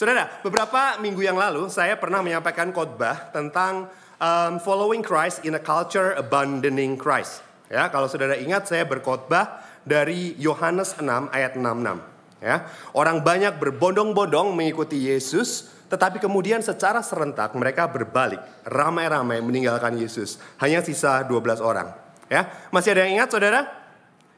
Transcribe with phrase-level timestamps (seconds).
[0.00, 3.84] Saudara, beberapa minggu yang lalu saya pernah menyampaikan khotbah tentang
[4.16, 7.44] um, following Christ in a culture abandoning Christ.
[7.68, 11.04] Ya, kalau saudara ingat saya berkhotbah dari Yohanes 6
[11.36, 12.00] ayat 66.
[12.40, 12.64] Ya,
[12.96, 20.40] orang banyak berbondong-bondong mengikuti Yesus, tetapi kemudian secara serentak mereka berbalik, ramai-ramai meninggalkan Yesus.
[20.64, 21.92] Hanya sisa 12 orang.
[22.32, 23.68] Ya, masih ada yang ingat saudara?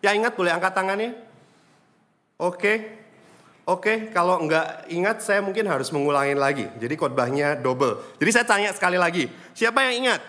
[0.03, 1.15] Yang ingat boleh angkat tangannya?
[2.43, 3.02] Oke,
[3.63, 6.67] Oke, kalau nggak ingat saya mungkin harus mengulangin lagi.
[6.83, 8.19] Jadi khotbahnya double.
[8.19, 10.21] Jadi saya tanya sekali lagi, siapa yang ingat?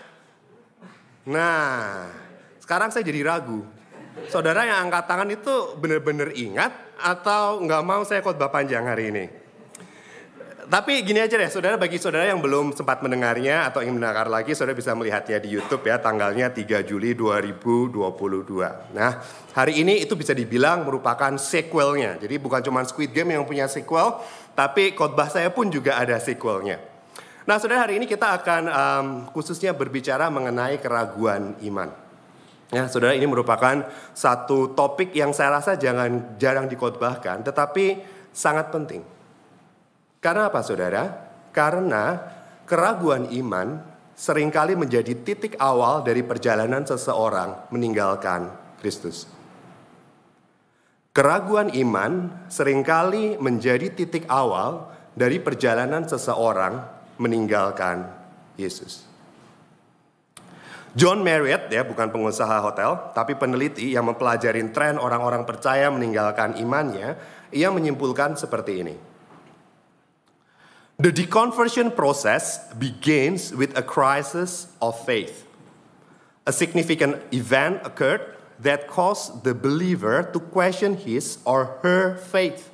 [1.25, 2.13] Nah,
[2.61, 3.65] sekarang saya jadi ragu.
[4.29, 9.42] Saudara yang angkat tangan itu benar-benar ingat atau nggak mau saya khotbah panjang hari ini?
[10.63, 14.55] Tapi gini aja deh, saudara bagi saudara yang belum sempat mendengarnya atau ingin mendengar lagi,
[14.55, 18.95] saudara bisa melihatnya di YouTube ya, tanggalnya 3 Juli 2022.
[18.95, 19.19] Nah,
[19.51, 22.15] hari ini itu bisa dibilang merupakan sequelnya.
[22.15, 24.23] Jadi bukan cuma Squid Game yang punya sequel,
[24.55, 26.79] tapi khotbah saya pun juga ada sequelnya.
[27.43, 31.91] Nah, saudara hari ini kita akan um, khususnya berbicara mengenai keraguan iman.
[32.71, 33.83] Ya, saudara ini merupakan
[34.15, 37.99] satu topik yang saya rasa jangan jarang dikhotbahkan, tetapi
[38.31, 39.12] sangat penting.
[40.23, 41.03] Karena apa saudara?
[41.51, 42.15] Karena
[42.63, 43.83] keraguan iman
[44.15, 48.47] sering kali menjadi titik awal dari perjalanan seseorang meninggalkan
[48.79, 49.27] Kristus.
[51.11, 56.81] Keraguan iman sering kali menjadi titik awal dari perjalanan seseorang
[57.19, 58.07] meninggalkan
[58.57, 59.05] Yesus.
[60.95, 67.13] John Marriott ya bukan pengusaha hotel tapi peneliti yang mempelajari tren orang-orang percaya meninggalkan imannya,
[67.53, 69.12] ia menyimpulkan seperti ini.
[71.01, 75.49] The deconversion process begins with a crisis of faith.
[76.45, 82.69] A significant event occurred that caused the believer to question his or her faith.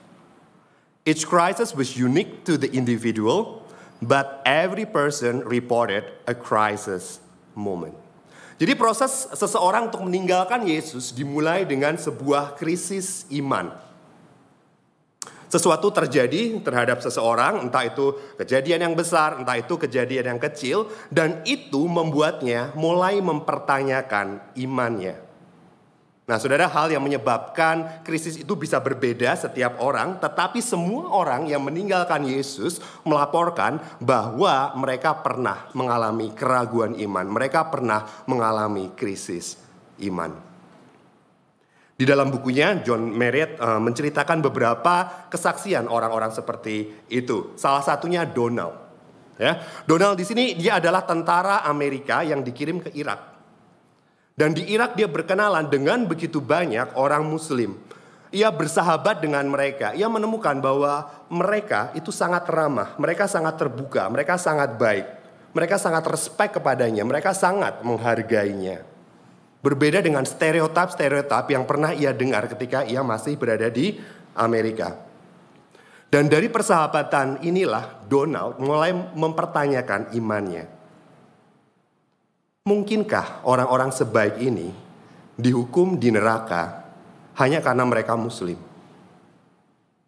[1.05, 3.63] Each crisis was unique to the individual,
[4.01, 7.23] but every person reported a crisis
[7.55, 7.95] moment.
[8.59, 13.71] Jadi proses seseorang untuk meninggalkan Yesus dimulai dengan sebuah krisis iman
[15.49, 21.42] sesuatu terjadi terhadap seseorang, entah itu kejadian yang besar, entah itu kejadian yang kecil, dan
[21.43, 25.30] itu membuatnya mulai mempertanyakan imannya.
[26.30, 31.65] Nah, saudara, hal yang menyebabkan krisis itu bisa berbeda setiap orang, tetapi semua orang yang
[31.65, 39.58] meninggalkan Yesus melaporkan bahwa mereka pernah mengalami keraguan iman, mereka pernah mengalami krisis
[40.05, 40.48] iman.
[41.99, 47.52] Di dalam bukunya John Marriott uh, menceritakan beberapa kesaksian orang-orang seperti itu.
[47.60, 48.87] Salah satunya Donald.
[49.36, 53.20] Ya, Donald di sini dia adalah tentara Amerika yang dikirim ke Irak.
[54.32, 57.76] Dan di Irak dia berkenalan dengan begitu banyak orang muslim.
[58.32, 59.92] Ia bersahabat dengan mereka.
[59.92, 65.20] Ia menemukan bahwa mereka itu sangat ramah, mereka sangat terbuka, mereka sangat baik.
[65.52, 68.89] Mereka sangat respect kepadanya, mereka sangat menghargainya.
[69.59, 73.99] Berbeda dengan stereotip-stereotip yang pernah ia dengar ketika ia masih berada di
[74.31, 74.95] Amerika.
[76.08, 80.65] Dan dari persahabatan inilah Donald mulai mempertanyakan imannya.
[82.65, 84.71] Mungkinkah orang-orang sebaik ini
[85.36, 86.87] dihukum di neraka
[87.36, 88.58] hanya karena mereka muslim?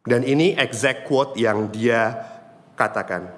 [0.02, 2.18] Dan ini exact quote yang dia
[2.80, 3.30] katakan.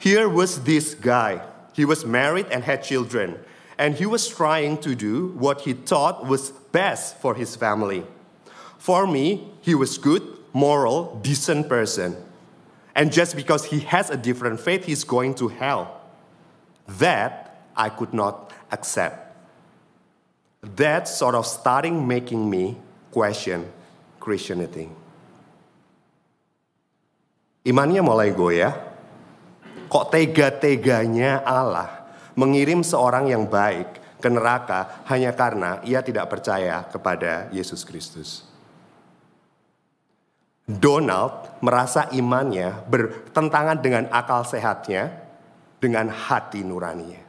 [0.00, 1.38] Here was this guy.
[1.76, 3.38] He was married and had children
[3.78, 8.02] and he was trying to do what he thought was best for his family.
[8.76, 10.22] For me, he was good,
[10.52, 12.16] moral, decent person.
[12.94, 16.00] And just because he has a different faith, he's going to hell.
[16.98, 19.36] That I could not accept.
[20.62, 22.76] That sort of starting making me
[23.12, 23.70] question
[24.18, 24.90] Christianity.
[27.64, 28.74] Imannya mulai goyah.
[29.88, 31.97] Kok tega-teganya Allah
[32.38, 38.46] mengirim seorang yang baik ke neraka hanya karena ia tidak percaya kepada Yesus Kristus.
[40.68, 45.10] Donald merasa imannya bertentangan dengan akal sehatnya,
[45.82, 47.24] dengan hati nuraninya.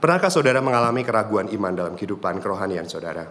[0.00, 3.28] Pernahkah saudara mengalami keraguan iman dalam kehidupan kerohanian saudara?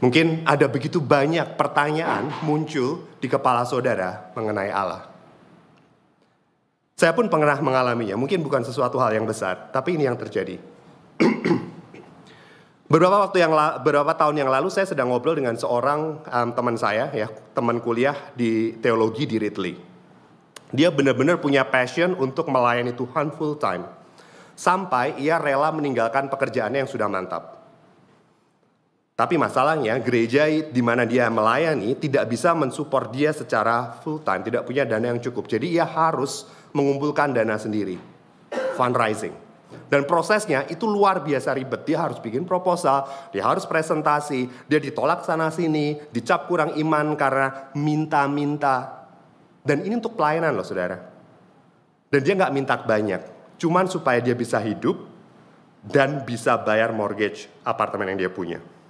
[0.00, 5.11] Mungkin ada begitu banyak pertanyaan muncul di kepala saudara mengenai Allah.
[7.02, 10.54] Saya pun pernah mengalaminya, mungkin bukan sesuatu hal yang besar, tapi ini yang terjadi.
[12.92, 13.50] beberapa waktu yang
[13.82, 17.26] beberapa tahun yang lalu saya sedang ngobrol dengan seorang um, teman saya ya,
[17.58, 19.74] teman kuliah di teologi di Ridley.
[20.70, 23.82] Dia benar-benar punya passion untuk melayani Tuhan full time.
[24.54, 27.61] Sampai ia rela meninggalkan pekerjaannya yang sudah mantap.
[29.22, 34.66] Tapi masalahnya gereja di mana dia melayani tidak bisa mensupport dia secara full time, tidak
[34.66, 35.46] punya dana yang cukup.
[35.46, 38.02] Jadi ia harus mengumpulkan dana sendiri,
[38.74, 39.30] fundraising.
[39.86, 41.86] Dan prosesnya itu luar biasa ribet.
[41.86, 47.70] Dia harus bikin proposal, dia harus presentasi, dia ditolak sana sini, dicap kurang iman karena
[47.78, 49.06] minta-minta.
[49.62, 50.98] Dan ini untuk pelayanan loh saudara.
[52.10, 53.22] Dan dia nggak minta banyak,
[53.54, 54.98] cuman supaya dia bisa hidup
[55.86, 58.81] dan bisa bayar mortgage apartemen yang dia punya.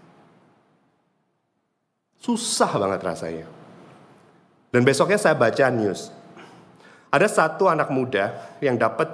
[2.23, 3.47] Susah banget rasanya.
[4.71, 6.15] Dan besoknya saya baca news.
[7.11, 9.11] Ada satu anak muda yang dapat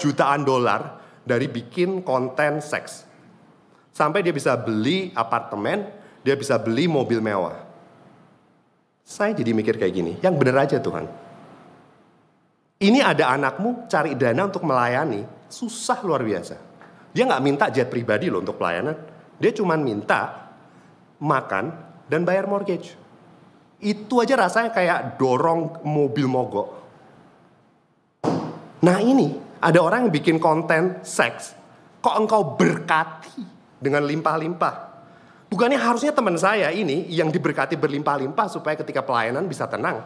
[0.00, 3.04] jutaan dolar dari bikin konten seks.
[3.92, 5.86] Sampai dia bisa beli apartemen,
[6.24, 7.54] dia bisa beli mobil mewah.
[9.04, 11.04] Saya jadi mikir kayak gini, yang bener aja Tuhan.
[12.82, 16.56] Ini ada anakmu cari dana untuk melayani, susah luar biasa.
[17.12, 18.96] Dia nggak minta jet pribadi loh untuk pelayanan.
[19.36, 20.50] Dia cuma minta
[21.22, 22.92] makan, dan bayar mortgage.
[23.80, 26.68] Itu aja rasanya kayak dorong mobil mogok.
[28.84, 29.32] Nah ini,
[29.64, 31.56] ada orang yang bikin konten seks.
[32.04, 33.40] Kok engkau berkati
[33.80, 34.92] dengan limpah-limpah?
[35.48, 40.04] Bukannya harusnya teman saya ini yang diberkati berlimpah-limpah supaya ketika pelayanan bisa tenang.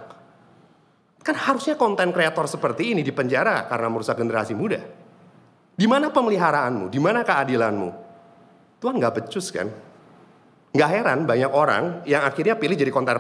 [1.27, 4.79] Kan harusnya konten kreator seperti ini di penjara karena merusak generasi muda.
[5.77, 6.87] Di mana pemeliharaanmu?
[6.87, 7.89] Di mana keadilanmu?
[8.79, 9.86] Tuhan nggak becus kan?
[10.77, 13.17] Nggak heran banyak orang yang akhirnya pilih jadi konten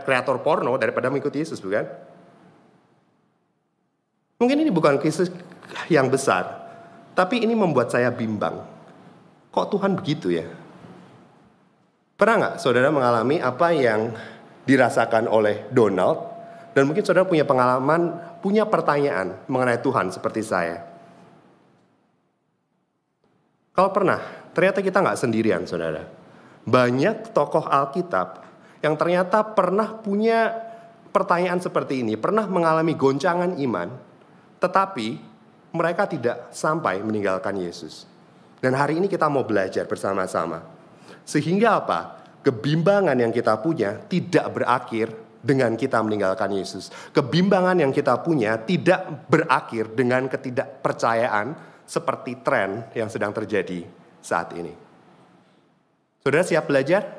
[0.00, 1.84] kreator porno daripada mengikuti Yesus, bukan?
[4.40, 5.28] Mungkin ini bukan kisah
[5.92, 6.48] yang besar,
[7.12, 8.64] tapi ini membuat saya bimbang.
[9.52, 10.48] Kok Tuhan begitu ya?
[12.16, 14.16] Pernah nggak saudara mengalami apa yang
[14.64, 16.32] dirasakan oleh Donald?
[16.72, 20.80] Dan mungkin saudara punya pengalaman, punya pertanyaan mengenai Tuhan seperti saya.
[23.76, 26.19] Kalau pernah, ternyata kita nggak sendirian saudara
[26.70, 28.46] banyak tokoh Alkitab
[28.80, 30.54] yang ternyata pernah punya
[31.10, 33.90] pertanyaan seperti ini, pernah mengalami goncangan iman,
[34.62, 35.18] tetapi
[35.74, 38.06] mereka tidak sampai meninggalkan Yesus.
[38.62, 40.62] Dan hari ini kita mau belajar bersama-sama.
[41.26, 42.00] Sehingga apa?
[42.40, 46.92] Kebimbangan yang kita punya tidak berakhir dengan kita meninggalkan Yesus.
[47.12, 53.84] Kebimbangan yang kita punya tidak berakhir dengan ketidakpercayaan seperti tren yang sedang terjadi
[54.20, 54.89] saat ini.
[56.20, 57.16] Saudara siap belajar?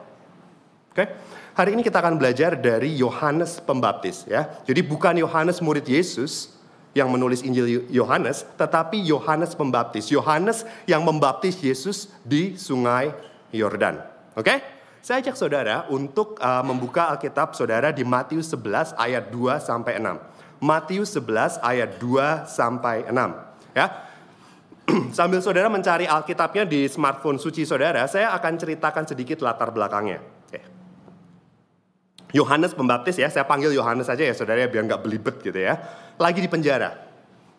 [0.94, 1.10] Oke.
[1.58, 4.62] Hari ini kita akan belajar dari Yohanes Pembaptis ya.
[4.62, 6.54] Jadi bukan Yohanes murid Yesus
[6.94, 10.14] yang menulis Injil Yohanes, tetapi Yohanes Pembaptis.
[10.14, 13.10] Yohanes yang membaptis Yesus di Sungai
[13.50, 14.06] Yordan.
[14.38, 14.62] Oke?
[15.02, 20.62] Saya ajak saudara untuk uh, membuka Alkitab saudara di Matius 11 ayat 2 sampai 6.
[20.62, 23.18] Matius 11 ayat 2 sampai 6.
[23.74, 24.11] Ya.
[25.18, 30.42] Sambil saudara mencari Alkitabnya di smartphone suci saudara, saya akan ceritakan sedikit latar belakangnya.
[32.32, 35.76] Yohanes Pembaptis ya, saya panggil Yohanes saja ya saudara biar nggak belibet gitu ya.
[36.16, 36.96] Lagi di penjara.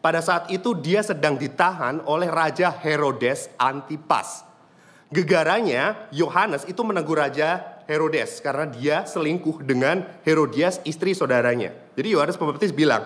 [0.03, 4.43] Pada saat itu dia sedang ditahan oleh Raja Herodes Antipas.
[5.13, 11.71] Gegaranya Yohanes itu menegur Raja Herodes karena dia selingkuh dengan Herodias istri saudaranya.
[11.93, 13.05] Jadi Yohanes Pembaptis bilang,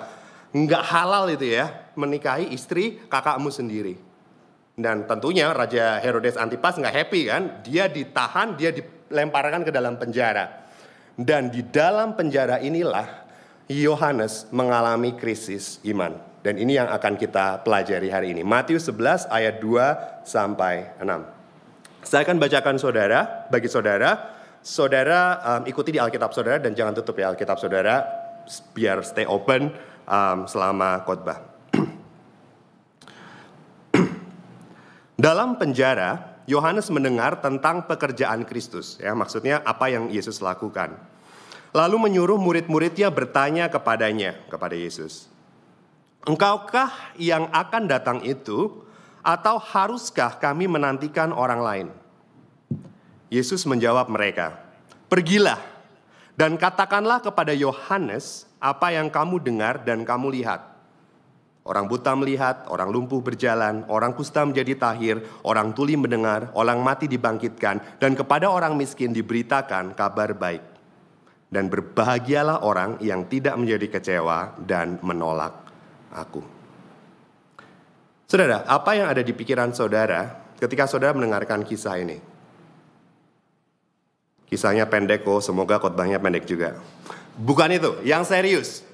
[0.54, 4.05] nggak halal itu ya menikahi istri kakakmu sendiri.
[4.76, 10.68] Dan tentunya Raja Herodes Antipas nggak happy kan, dia ditahan, dia dilemparkan ke dalam penjara.
[11.16, 13.24] Dan di dalam penjara inilah
[13.72, 16.12] Yohanes mengalami krisis iman.
[16.44, 18.44] Dan ini yang akan kita pelajari hari ini.
[18.44, 22.04] Matius 11 ayat 2 sampai 6.
[22.06, 24.36] Saya akan bacakan saudara, bagi saudara,
[24.66, 28.02] saudara um, ikuti di Alkitab saudara dan jangan tutup ya Alkitab saudara
[28.74, 29.70] biar stay open
[30.10, 31.45] um, selama khotbah.
[35.16, 40.92] Dalam penjara, Yohanes mendengar tentang pekerjaan Kristus, ya maksudnya apa yang Yesus lakukan.
[41.72, 45.32] Lalu menyuruh murid-muridnya bertanya kepadanya, kepada Yesus.
[46.28, 48.84] Engkaukah yang akan datang itu
[49.24, 51.88] atau haruskah kami menantikan orang lain?
[53.32, 54.60] Yesus menjawab mereka,
[55.08, 55.58] "Pergilah
[56.36, 60.75] dan katakanlah kepada Yohanes apa yang kamu dengar dan kamu lihat."
[61.66, 67.10] Orang buta melihat, orang lumpuh berjalan, orang kusta menjadi tahir, orang tuli mendengar, orang mati
[67.10, 70.62] dibangkitkan, dan kepada orang miskin diberitakan kabar baik.
[71.50, 75.66] Dan berbahagialah orang yang tidak menjadi kecewa dan menolak
[76.14, 76.42] aku.
[78.30, 82.18] Saudara, apa yang ada di pikiran saudara ketika saudara mendengarkan kisah ini?
[84.46, 86.78] Kisahnya pendek kok, semoga khotbahnya pendek juga.
[87.34, 88.85] Bukan itu, yang serius.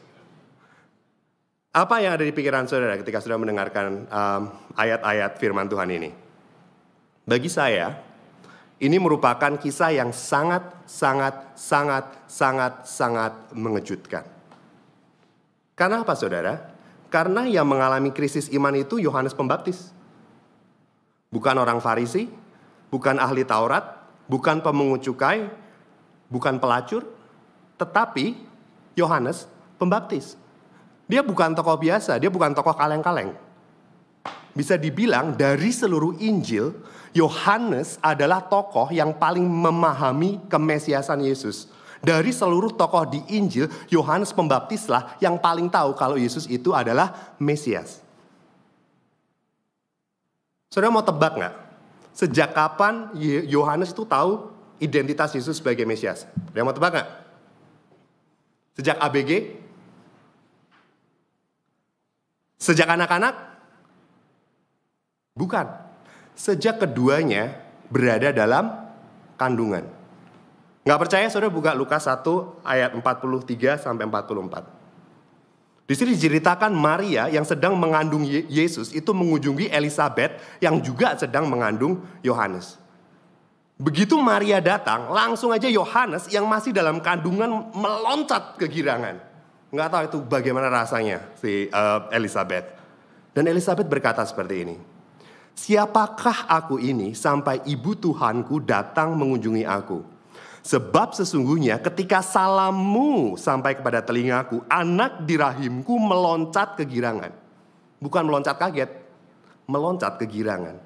[1.73, 4.05] Apa yang ada di pikiran saudara ketika sudah mendengarkan
[4.77, 6.13] ayat ayat-ayat firman Tuhan ini?
[7.25, 7.97] Bagi saya,
[8.83, 14.27] Ini merupakan kisah yang sangat, sangat, sangat, sangat, sangat mengejutkan.
[15.79, 16.67] Karena apa saudara?
[17.07, 19.95] Karena yang mengalami krisis iman itu Yohanes Pembaptis.
[21.31, 22.27] Bukan orang Farisi,
[22.91, 25.47] bukan ahli Taurat, bukan pemungut cukai,
[26.27, 27.07] bukan pelacur,
[27.79, 28.35] tetapi
[28.99, 29.47] Yohanes
[29.79, 30.42] Pembaptis.
[31.13, 33.37] Dia bukan tokoh biasa, dia bukan tokoh kaleng-kaleng.
[34.57, 36.73] Bisa dibilang dari seluruh Injil,
[37.13, 41.69] Yohanes adalah tokoh yang paling memahami kemesiasan Yesus.
[42.01, 48.01] Dari seluruh tokoh di Injil, Yohanes Pembaptislah yang paling tahu kalau Yesus itu adalah Mesias.
[50.73, 51.55] Saudara mau tebak nggak?
[52.17, 53.13] Sejak kapan
[53.53, 54.49] Yohanes itu tahu
[54.81, 56.25] identitas Yesus sebagai Mesias?
[56.57, 57.09] Ada mau tebak nggak?
[58.81, 59.61] Sejak ABG?
[62.63, 63.35] Sejak anak-anak?
[65.35, 65.67] Bukan
[66.39, 67.59] sejak keduanya
[67.91, 68.71] berada dalam
[69.35, 69.83] kandungan.
[70.87, 72.23] Nggak percaya saudara buka Lukas 1
[72.63, 75.91] ayat 43 sampai 44.
[75.91, 81.99] Di sini diceritakan Maria yang sedang mengandung Yesus itu mengunjungi Elizabeth yang juga sedang mengandung
[82.23, 82.79] Yohanes.
[83.83, 89.32] Begitu Maria datang, langsung aja Yohanes yang masih dalam kandungan meloncat kegirangan.
[89.73, 92.77] Nggak tahu itu bagaimana rasanya si uh, Elizabeth.
[93.33, 94.77] Dan Elizabeth berkata seperti ini.
[95.57, 100.05] Siapakah aku ini sampai ibu Tuhanku datang mengunjungi aku?
[100.63, 107.33] Sebab sesungguhnya ketika salammu sampai kepada telingaku, anak di rahimku meloncat kegirangan.
[107.97, 108.91] Bukan meloncat kaget,
[109.65, 110.77] meloncat kegirangan.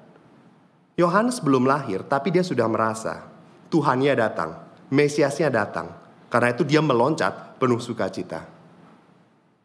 [0.97, 3.27] Yohanes belum lahir, tapi dia sudah merasa
[3.67, 5.91] Tuhannya datang, Mesiasnya datang.
[6.31, 8.56] Karena itu dia meloncat penuh sukacita.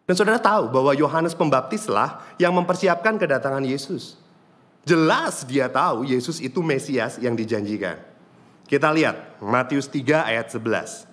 [0.02, 4.18] Dan saudara tahu bahwa Yohanes Pembaptislah yang mempersiapkan kedatangan Yesus.
[4.82, 8.02] Jelas dia tahu Yesus itu Mesias yang dijanjikan.
[8.66, 11.06] Kita lihat Matius 3 ayat 11.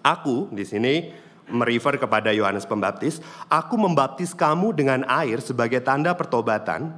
[0.00, 1.12] Aku di sini
[1.48, 6.92] merefer kepada Yohanes Pembaptis, aku membaptis kamu dengan air sebagai tanda pertobatan,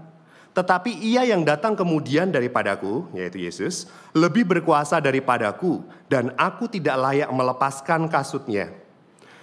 [0.51, 7.31] tetapi ia yang datang kemudian daripadaku, yaitu Yesus, lebih berkuasa daripadaku, dan aku tidak layak
[7.31, 8.80] melepaskan kasutnya.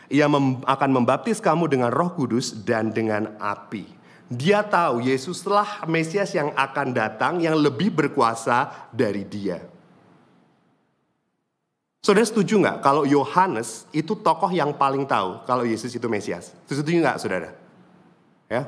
[0.08, 3.84] Ia mem akan membaptis kamu dengan roh kudus dan dengan api.
[4.28, 9.64] Dia tahu Yesuslah Mesias yang akan datang yang lebih berkuasa dari dia.
[12.04, 16.56] Saudara setuju nggak kalau Yohanes itu tokoh yang paling tahu kalau Yesus itu Mesias?
[16.68, 17.52] Setuju nggak saudara?
[18.48, 18.64] Ya,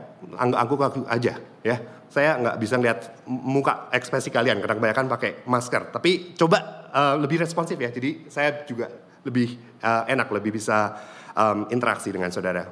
[0.60, 0.76] aku
[1.08, 1.78] aja ya.
[2.12, 5.88] Saya nggak bisa lihat muka ekspresi kalian karena kebanyakan pakai masker.
[5.94, 7.88] Tapi coba uh, lebih responsif ya.
[7.88, 8.92] Jadi saya juga
[9.24, 11.00] lebih uh, enak, lebih bisa
[11.40, 12.68] um, interaksi dengan saudara.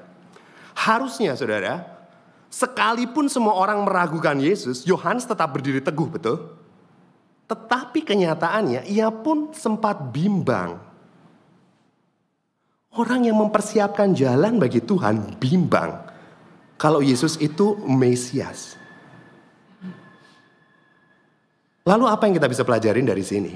[0.76, 1.98] Harusnya saudara
[2.48, 6.56] Sekalipun semua orang meragukan Yesus, Yohanes tetap berdiri teguh, betul?
[7.48, 10.80] Tetapi kenyataannya ia pun sempat bimbang.
[12.98, 16.08] Orang yang mempersiapkan jalan bagi Tuhan bimbang
[16.80, 18.80] kalau Yesus itu Mesias.
[21.88, 23.54] Lalu apa yang kita bisa pelajarin dari sini?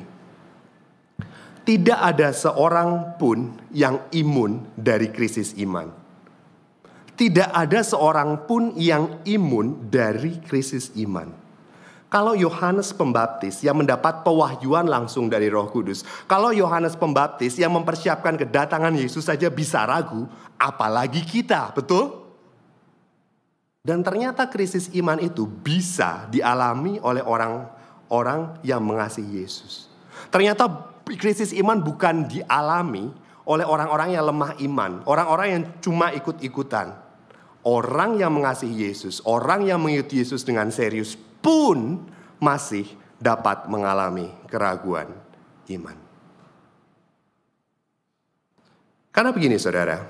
[1.71, 5.87] Tidak ada seorang pun yang imun dari krisis iman.
[7.15, 11.31] Tidak ada seorang pun yang imun dari krisis iman.
[12.11, 18.35] Kalau Yohanes Pembaptis yang mendapat pewahyuan langsung dari Roh Kudus, kalau Yohanes Pembaptis yang mempersiapkan
[18.35, 20.27] kedatangan Yesus saja bisa ragu,
[20.59, 22.35] apalagi kita, betul?
[23.79, 29.87] Dan ternyata krisis iman itu bisa dialami oleh orang-orang yang mengasihi Yesus.
[30.27, 33.11] Ternyata krisis iman bukan dialami
[33.47, 36.93] oleh orang-orang yang lemah iman, orang-orang yang cuma ikut-ikutan.
[37.61, 41.13] Orang yang mengasihi Yesus, orang yang mengikuti Yesus dengan serius
[41.45, 42.09] pun
[42.41, 42.89] masih
[43.21, 45.13] dapat mengalami keraguan
[45.69, 45.93] iman.
[49.13, 50.01] Karena begini saudara,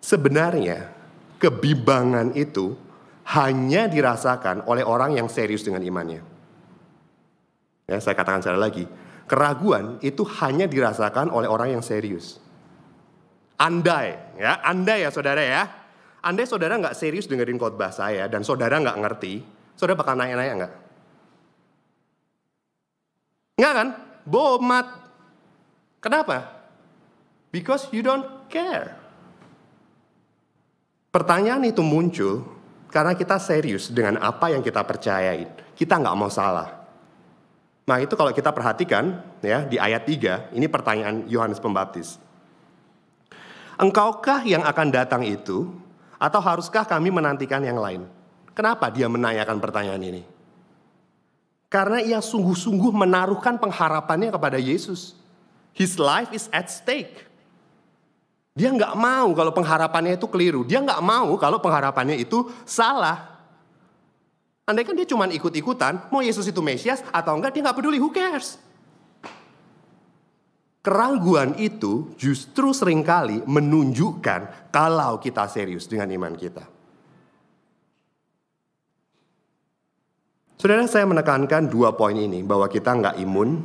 [0.00, 0.88] sebenarnya
[1.36, 2.72] kebimbangan itu
[3.36, 6.24] hanya dirasakan oleh orang yang serius dengan imannya.
[7.84, 8.84] Ya, saya katakan sekali lagi,
[9.24, 12.40] keraguan itu hanya dirasakan oleh orang yang serius.
[13.54, 15.84] Andai, ya, andai ya saudara ya,
[16.24, 19.44] Andai saudara nggak serius dengerin khotbah saya dan saudara nggak ngerti,
[19.76, 20.72] saudara bakal nanya-nanya nggak?
[23.60, 23.88] Nggak kan?
[24.24, 24.86] Bomat.
[26.00, 26.48] Kenapa?
[27.52, 28.96] Because you don't care.
[31.12, 32.40] Pertanyaan itu muncul
[32.88, 35.52] karena kita serius dengan apa yang kita percayain.
[35.76, 36.83] Kita nggak mau salah.
[37.84, 42.16] Nah itu kalau kita perhatikan ya di ayat 3, ini pertanyaan Yohanes Pembaptis.
[43.76, 45.68] Engkaukah yang akan datang itu
[46.16, 48.08] atau haruskah kami menantikan yang lain?
[48.54, 50.22] Kenapa dia menanyakan pertanyaan ini?
[51.68, 55.18] Karena ia sungguh-sungguh menaruhkan pengharapannya kepada Yesus.
[55.74, 57.26] His life is at stake.
[58.54, 60.62] Dia nggak mau kalau pengharapannya itu keliru.
[60.62, 63.33] Dia nggak mau kalau pengharapannya itu salah.
[64.64, 68.08] Andai kan dia cuma ikut-ikutan, mau Yesus itu Mesias atau enggak, dia nggak peduli, who
[68.08, 68.56] cares?
[70.84, 76.64] Keraguan itu justru sering kali menunjukkan kalau kita serius dengan iman kita.
[80.60, 83.60] Saudara saya menekankan dua poin ini bahwa kita nggak imun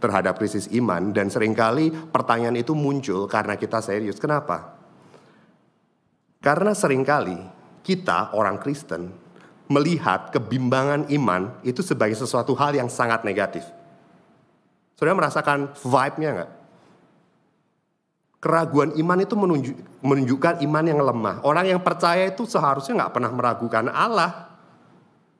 [0.00, 4.16] terhadap krisis iman dan sering kali pertanyaan itu muncul karena kita serius.
[4.16, 4.76] Kenapa?
[6.40, 7.36] Karena sering kali
[7.84, 9.27] kita orang Kristen
[9.68, 13.62] melihat kebimbangan iman itu sebagai sesuatu hal yang sangat negatif.
[14.96, 16.50] Saudara merasakan vibe-nya nggak?
[18.38, 21.36] Keraguan iman itu menunjuk, menunjukkan iman yang lemah.
[21.44, 24.50] Orang yang percaya itu seharusnya nggak pernah meragukan Allah.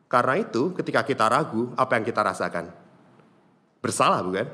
[0.09, 2.71] Karena itu ketika kita ragu, apa yang kita rasakan?
[3.79, 4.47] Bersalah bukan?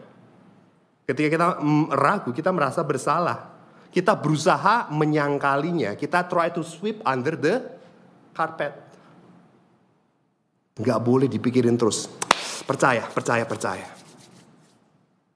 [1.04, 1.46] Ketika kita
[1.92, 3.52] ragu, kita merasa bersalah.
[3.88, 5.94] Kita berusaha menyangkalinya.
[5.94, 7.64] Kita try to sweep under the
[8.34, 8.83] carpet.
[10.74, 12.10] Gak boleh dipikirin terus.
[12.66, 13.88] Percaya, percaya, percaya.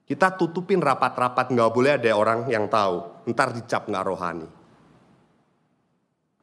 [0.03, 3.27] Kita tutupin rapat-rapat, gak boleh ada orang yang tahu.
[3.29, 4.49] Ntar dicap gak rohani.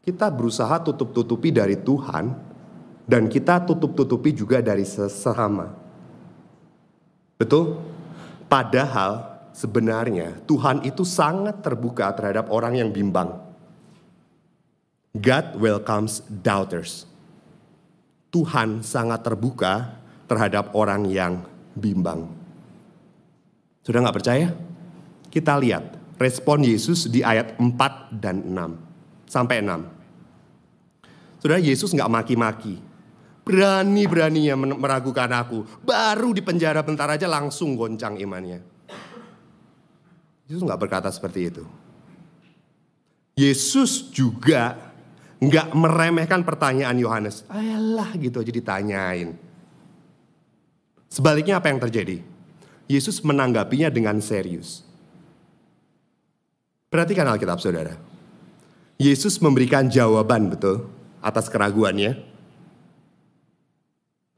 [0.00, 2.31] Kita berusaha tutup-tutupi dari Tuhan,
[3.07, 5.71] dan kita tutup-tutupi juga dari sesama.
[7.38, 7.79] Betul?
[8.50, 13.35] Padahal sebenarnya Tuhan itu sangat terbuka terhadap orang yang bimbang.
[15.17, 17.09] God welcomes doubters.
[18.37, 19.97] Tuhan sangat terbuka
[20.28, 21.40] terhadap orang yang
[21.73, 22.28] bimbang.
[23.81, 24.52] Sudah nggak percaya?
[25.33, 28.76] Kita lihat respon Yesus di ayat 4 dan 6.
[29.25, 31.40] Sampai 6.
[31.40, 32.76] Saudara Yesus nggak maki-maki,
[33.47, 35.62] Berani-beraninya meragukan aku.
[35.87, 38.59] Baru di penjara bentar aja langsung goncang imannya.
[40.50, 41.64] Yesus nggak berkata seperti itu.
[43.38, 44.75] Yesus juga
[45.41, 47.45] nggak meremehkan pertanyaan Yohanes.
[47.53, 49.37] Ayolah gitu aja ditanyain.
[51.13, 52.21] Sebaliknya apa yang terjadi?
[52.87, 54.87] Yesus menanggapinya dengan serius.
[56.87, 57.99] Perhatikan Alkitab saudara.
[58.97, 60.89] Yesus memberikan jawaban betul
[61.21, 62.17] atas keraguannya.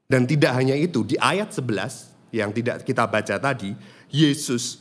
[0.09, 3.77] Dan tidak hanya itu, di ayat 11 yang tidak kita baca tadi,
[4.09, 4.81] Yesus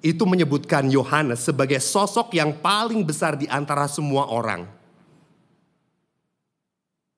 [0.00, 4.79] itu menyebutkan Yohanes sebagai sosok yang paling besar di antara semua orang.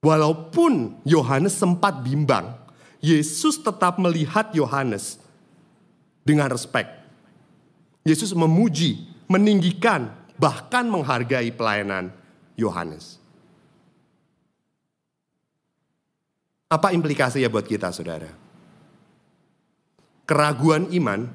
[0.03, 2.59] Walaupun Yohanes sempat bimbang,
[2.99, 5.23] Yesus tetap melihat Yohanes
[6.27, 6.91] dengan respek.
[8.03, 12.11] Yesus memuji, meninggikan, bahkan menghargai pelayanan
[12.59, 13.23] Yohanes.
[16.67, 18.27] Apa implikasinya buat kita saudara?
[20.27, 21.31] Keraguan iman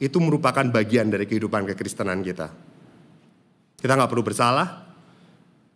[0.00, 2.48] itu merupakan bagian dari kehidupan kekristenan kita.
[3.76, 4.88] Kita nggak perlu bersalah,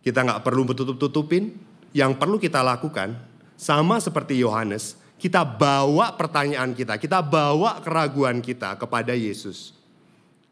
[0.01, 1.74] kita nggak perlu bertutup-tutupin.
[1.95, 3.15] Yang perlu kita lakukan
[3.55, 9.71] sama seperti Yohanes, kita bawa pertanyaan kita, kita bawa keraguan kita kepada Yesus.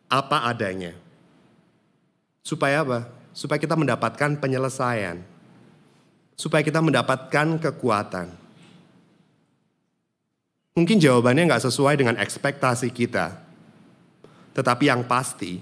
[0.07, 0.95] Apa adanya.
[2.39, 3.11] Supaya apa?
[3.35, 5.33] Supaya kita mendapatkan penyelesaian
[6.33, 8.27] supaya kita mendapatkan kekuatan.
[10.73, 13.37] Mungkin jawabannya nggak sesuai dengan ekspektasi kita.
[14.57, 15.61] Tetapi yang pasti,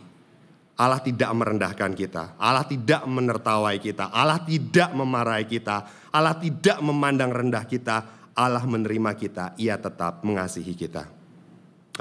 [0.82, 2.42] Allah tidak merendahkan kita.
[2.42, 4.10] Allah tidak menertawai kita.
[4.10, 6.10] Allah tidak memarahi kita.
[6.10, 7.98] Allah tidak memandang rendah kita.
[8.34, 9.54] Allah menerima kita.
[9.62, 11.06] Ia tetap mengasihi kita.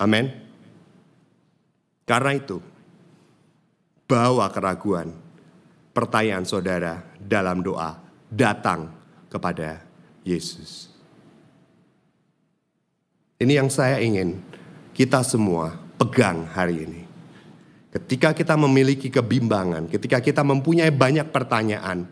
[0.01, 0.33] Amin.
[2.09, 2.57] Karena itu,
[4.09, 5.13] bawa keraguan
[5.93, 8.01] pertanyaan saudara dalam doa
[8.33, 8.89] datang
[9.29, 9.85] kepada
[10.25, 10.89] Yesus.
[13.37, 14.41] Ini yang saya ingin
[14.97, 17.00] kita semua pegang hari ini.
[17.91, 22.07] Ketika kita memiliki kebimbangan, ketika kita mempunyai banyak pertanyaan,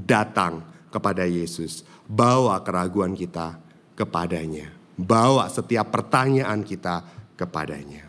[0.00, 1.84] datang kepada Yesus.
[2.08, 3.56] Bawa keraguan kita
[3.96, 4.72] kepadanya.
[4.96, 7.04] Bawa setiap pertanyaan kita
[7.36, 8.08] kepadanya.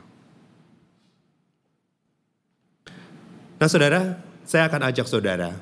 [3.60, 5.56] Nah saudara, saya akan ajak saudara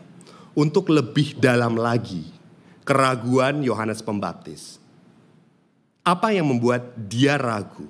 [0.57, 2.25] untuk lebih dalam lagi
[2.81, 4.81] keraguan Yohanes Pembaptis.
[6.01, 7.85] Apa yang membuat dia ragu?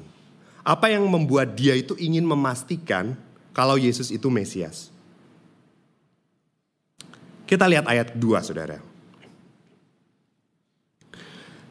[0.67, 3.15] Apa yang membuat dia itu ingin memastikan
[3.51, 4.91] kalau Yesus itu Mesias?
[7.47, 8.79] Kita lihat ayat 2 saudara.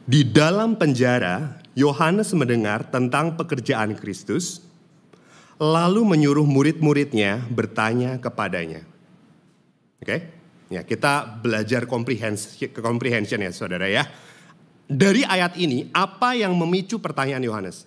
[0.05, 4.61] Di dalam penjara, Yohanes mendengar tentang pekerjaan Kristus,
[5.57, 8.85] lalu menyuruh murid-muridnya bertanya kepadanya.
[10.01, 10.09] Oke?
[10.09, 10.21] Okay?
[10.71, 14.07] Ya, kita belajar comprehension, ya saudara ya.
[14.90, 17.87] dari ayat ini apa yang memicu pertanyaan Yohanes?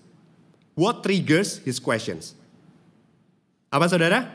[0.72, 2.32] What triggers his questions?
[3.74, 4.30] Apa saudara?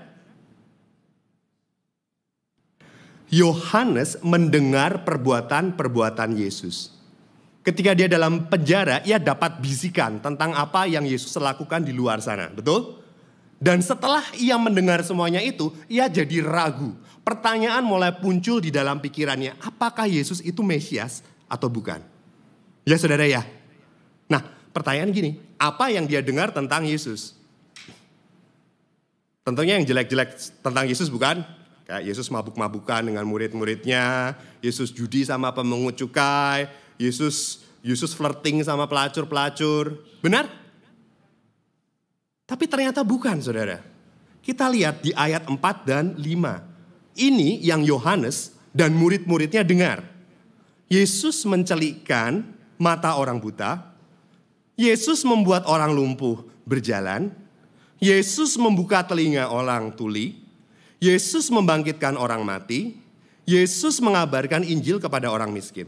[3.30, 6.90] Yohanes mendengar perbuatan-perbuatan Yesus.
[7.62, 12.50] Ketika dia dalam penjara, ia dapat bisikan tentang apa yang Yesus lakukan di luar sana.
[12.50, 12.98] Betul?
[13.62, 16.98] Dan setelah ia mendengar semuanya itu, ia jadi ragu.
[17.22, 22.02] Pertanyaan mulai muncul di dalam pikirannya, apakah Yesus itu Mesias atau bukan?
[22.88, 23.44] Ya saudara ya.
[24.26, 24.42] Nah
[24.74, 27.37] pertanyaan gini, apa yang dia dengar tentang Yesus?
[29.48, 31.40] Tentunya yang jelek-jelek tentang Yesus bukan?
[31.88, 36.68] Kayak Yesus mabuk-mabukan dengan murid-muridnya, Yesus judi sama pemungut cukai,
[37.00, 39.96] Yesus Yesus flirting sama pelacur-pelacur.
[40.20, 40.52] Benar?
[42.44, 43.80] Tapi ternyata bukan, Saudara.
[44.44, 45.56] Kita lihat di ayat 4
[45.88, 47.16] dan 5.
[47.16, 50.04] Ini yang Yohanes dan murid-muridnya dengar.
[50.92, 52.44] Yesus mencelikkan
[52.76, 53.96] mata orang buta.
[54.76, 57.32] Yesus membuat orang lumpuh berjalan.
[57.98, 60.46] Yesus membuka telinga orang tuli.
[60.98, 62.98] Yesus membangkitkan orang mati,
[63.46, 65.86] Yesus mengabarkan Injil kepada orang miskin.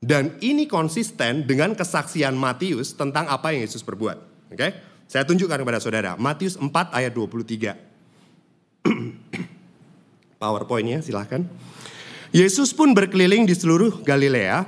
[0.00, 4.20] Dan ini konsisten dengan kesaksian Matius tentang apa yang Yesus perbuat.
[4.52, 4.68] Oke?
[5.08, 7.72] Saya tunjukkan kepada saudara, Matius 4 ayat 23.
[10.40, 11.44] PowerPoint-nya silahkan.
[12.36, 14.64] Yesus pun berkeliling di seluruh Galilea.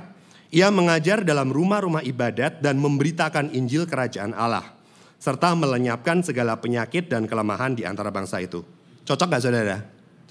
[0.52, 4.81] Ia mengajar dalam rumah-rumah ibadat dan memberitakan Injil kerajaan Allah
[5.22, 8.66] serta melenyapkan segala penyakit dan kelemahan di antara bangsa itu.
[9.06, 9.78] Cocok gak saudara?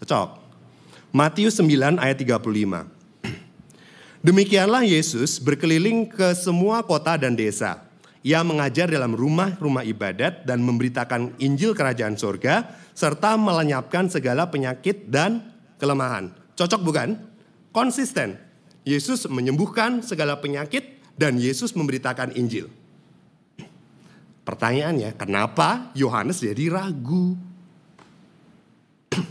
[0.04, 0.30] Cocok.
[1.16, 2.44] Matius 9 ayat 35.
[4.20, 7.88] Demikianlah Yesus berkeliling ke semua kota dan desa.
[8.20, 15.56] Ia mengajar dalam rumah-rumah ibadat dan memberitakan Injil kerajaan sorga serta melenyapkan segala penyakit dan
[15.80, 16.36] kelemahan.
[16.60, 17.16] Cocok bukan?
[17.72, 18.36] Konsisten.
[18.84, 22.81] Yesus menyembuhkan segala penyakit dan Yesus memberitakan Injil.
[24.42, 27.38] Pertanyaannya, kenapa Yohanes jadi ragu?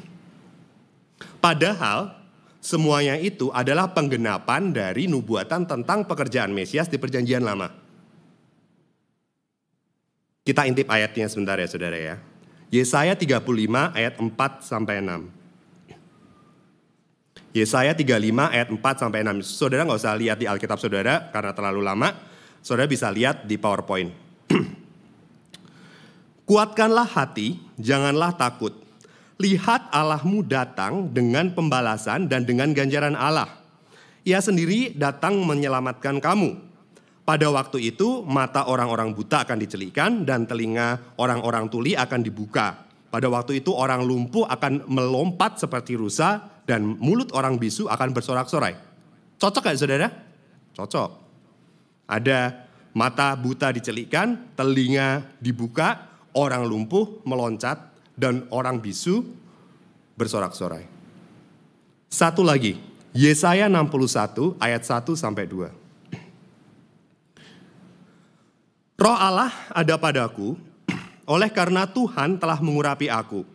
[1.45, 2.15] Padahal
[2.63, 7.75] semuanya itu adalah penggenapan dari nubuatan tentang pekerjaan Mesias di perjanjian lama.
[10.47, 12.17] Kita intip ayatnya sebentar ya saudara ya.
[12.71, 13.43] Yesaya 35
[13.99, 14.31] ayat 4
[14.63, 15.27] sampai 6.
[17.51, 19.43] Yesaya 35 ayat 4 sampai 6.
[19.43, 22.15] Saudara nggak usah lihat di Alkitab saudara karena terlalu lama.
[22.63, 24.15] Saudara bisa lihat di PowerPoint.
[26.51, 28.75] Kuatkanlah hati, janganlah takut.
[29.39, 33.47] Lihat Allahmu datang dengan pembalasan dan dengan ganjaran Allah.
[34.27, 36.59] Ia sendiri datang menyelamatkan kamu.
[37.23, 42.83] Pada waktu itu mata orang-orang buta akan dicelikan dan telinga orang-orang tuli akan dibuka.
[43.15, 48.75] Pada waktu itu orang lumpuh akan melompat seperti rusa dan mulut orang bisu akan bersorak-sorai.
[49.39, 50.11] Cocok gak saudara?
[50.75, 51.11] Cocok.
[52.11, 57.91] Ada mata buta dicelikan, telinga dibuka, orang lumpuh meloncat,
[58.21, 59.25] dan orang bisu
[60.21, 60.85] bersorak-sorai.
[62.13, 62.77] Satu lagi,
[63.17, 65.73] Yesaya 61 ayat 1 sampai 2.
[69.01, 70.61] Roh Allah ada padaku,
[71.25, 73.49] oleh karena Tuhan telah mengurapi aku.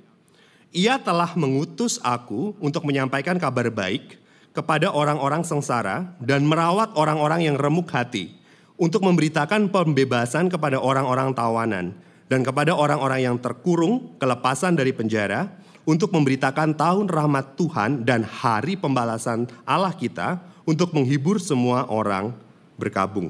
[0.74, 4.18] Ia telah mengutus aku untuk menyampaikan kabar baik
[4.56, 8.34] kepada orang-orang sengsara dan merawat orang-orang yang remuk hati,
[8.76, 11.94] untuk memberitakan pembebasan kepada orang-orang tawanan
[12.26, 15.50] dan kepada orang-orang yang terkurung kelepasan dari penjara
[15.86, 22.34] untuk memberitakan tahun rahmat Tuhan dan hari pembalasan Allah kita untuk menghibur semua orang
[22.76, 23.30] berkabung.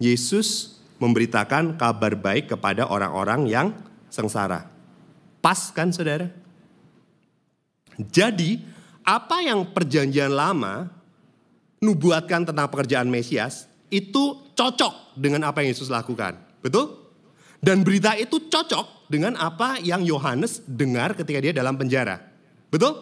[0.00, 3.66] Yesus memberitakan kabar baik kepada orang-orang yang
[4.08, 4.64] sengsara.
[5.44, 6.32] Pas kan saudara?
[7.96, 8.60] Jadi
[9.04, 10.88] apa yang perjanjian lama
[11.80, 16.36] nubuatkan tentang pekerjaan Mesias itu cocok dengan apa yang Yesus lakukan.
[16.64, 17.05] Betul?
[17.66, 22.22] Dan berita itu cocok dengan apa yang Yohanes dengar ketika dia dalam penjara.
[22.70, 22.94] Betul?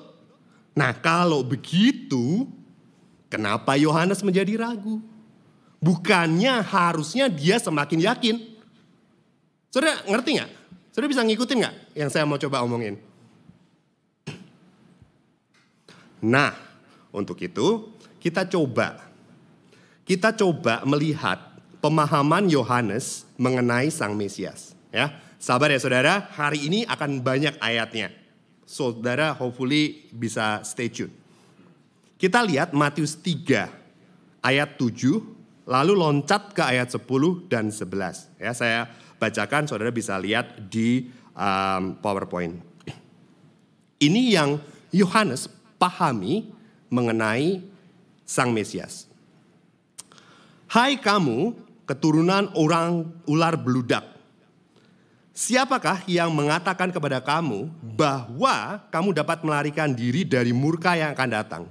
[0.73, 2.49] Nah kalau begitu,
[3.29, 5.05] kenapa Yohanes menjadi ragu?
[5.85, 8.37] Bukannya harusnya dia semakin yakin.
[9.69, 10.51] Saudara ngerti nggak?
[10.97, 12.97] Saudara bisa ngikutin nggak yang saya mau coba omongin?
[16.25, 16.57] Nah,
[17.13, 19.13] untuk itu kita coba.
[20.09, 21.54] Kita coba melihat
[21.85, 24.73] pemahaman Yohanes mengenai Sang Mesias.
[24.89, 28.09] Ya, sabar ya saudara, hari ini akan banyak ayatnya.
[28.65, 31.13] Saudara hopefully bisa stay tune.
[32.17, 33.69] Kita lihat Matius 3
[34.41, 37.05] ayat 7 lalu loncat ke ayat 10
[37.53, 38.41] dan 11.
[38.41, 38.89] Ya, saya
[39.21, 42.65] bacakan saudara bisa lihat di um, PowerPoint.
[44.01, 44.57] Ini yang
[44.89, 46.49] Yohanes pahami
[46.89, 47.61] mengenai
[48.25, 49.05] Sang Mesias.
[50.75, 54.05] Hai kamu, keturunan orang ular beludak.
[55.35, 57.67] Siapakah yang mengatakan kepada kamu
[57.99, 61.65] bahwa kamu dapat melarikan diri dari murka yang akan datang?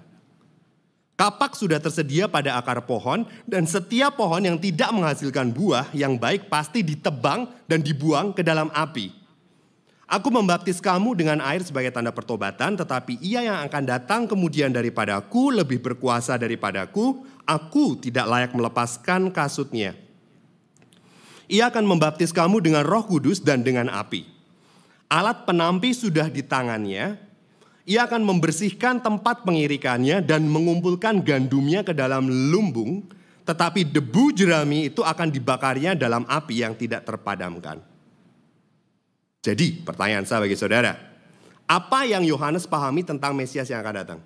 [1.16, 6.52] Kapak sudah tersedia pada akar pohon, dan setiap pohon yang tidak menghasilkan buah yang baik
[6.52, 9.16] pasti ditebang dan dibuang ke dalam api.
[10.12, 15.56] Aku membaptis kamu dengan air sebagai tanda pertobatan, tetapi ia yang akan datang kemudian daripadaku
[15.56, 17.24] lebih berkuasa daripadaku.
[17.48, 20.03] Aku tidak layak melepaskan kasutnya.
[21.52, 24.24] Ia akan membaptis kamu dengan roh kudus dan dengan api.
[25.12, 27.20] Alat penampi sudah di tangannya.
[27.84, 33.04] Ia akan membersihkan tempat pengirikannya dan mengumpulkan gandumnya ke dalam lumbung.
[33.44, 37.84] Tetapi debu jerami itu akan dibakarnya dalam api yang tidak terpadamkan.
[39.44, 40.96] Jadi pertanyaan saya bagi saudara.
[41.68, 44.20] Apa yang Yohanes pahami tentang Mesias yang akan datang?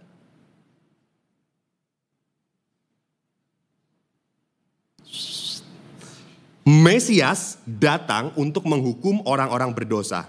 [6.67, 10.27] Mesias datang untuk menghukum orang-orang berdosa.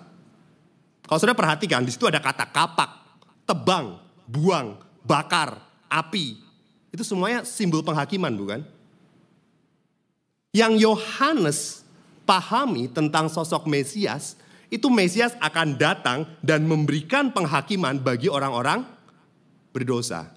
[1.02, 5.58] Kalau sudah perhatikan, di situ ada kata kapak, tebang, buang, bakar,
[5.90, 6.38] api.
[6.94, 8.62] Itu semuanya simbol penghakiman, bukan?
[10.54, 11.58] Yang Yohanes
[12.22, 14.38] pahami tentang sosok Mesias,
[14.70, 18.86] itu Mesias akan datang dan memberikan penghakiman bagi orang-orang
[19.74, 20.30] berdosa.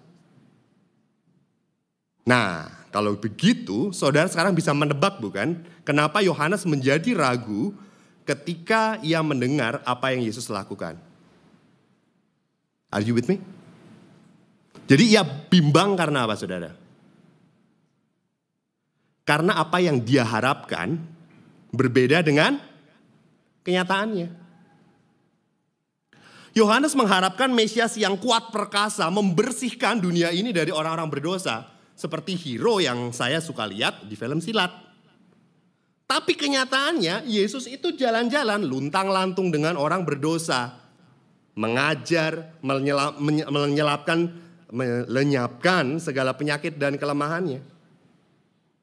[2.25, 5.63] Nah, kalau begitu, saudara sekarang bisa menebak bukan?
[5.87, 7.71] Kenapa Yohanes menjadi ragu
[8.27, 10.99] ketika ia mendengar apa yang Yesus lakukan?
[12.91, 13.39] Are you with me?
[14.91, 16.75] Jadi ia bimbang karena apa saudara?
[19.23, 20.99] Karena apa yang dia harapkan
[21.71, 22.59] berbeda dengan
[23.63, 24.43] kenyataannya.
[26.51, 31.70] Yohanes mengharapkan Mesias yang kuat perkasa membersihkan dunia ini dari orang-orang berdosa
[32.01, 34.73] seperti hero yang saya suka lihat di film silat.
[36.09, 40.81] Tapi kenyataannya Yesus itu jalan-jalan luntang lantung dengan orang berdosa.
[41.53, 44.33] Mengajar, menyelap, menyelapkan,
[46.01, 47.61] segala penyakit dan kelemahannya.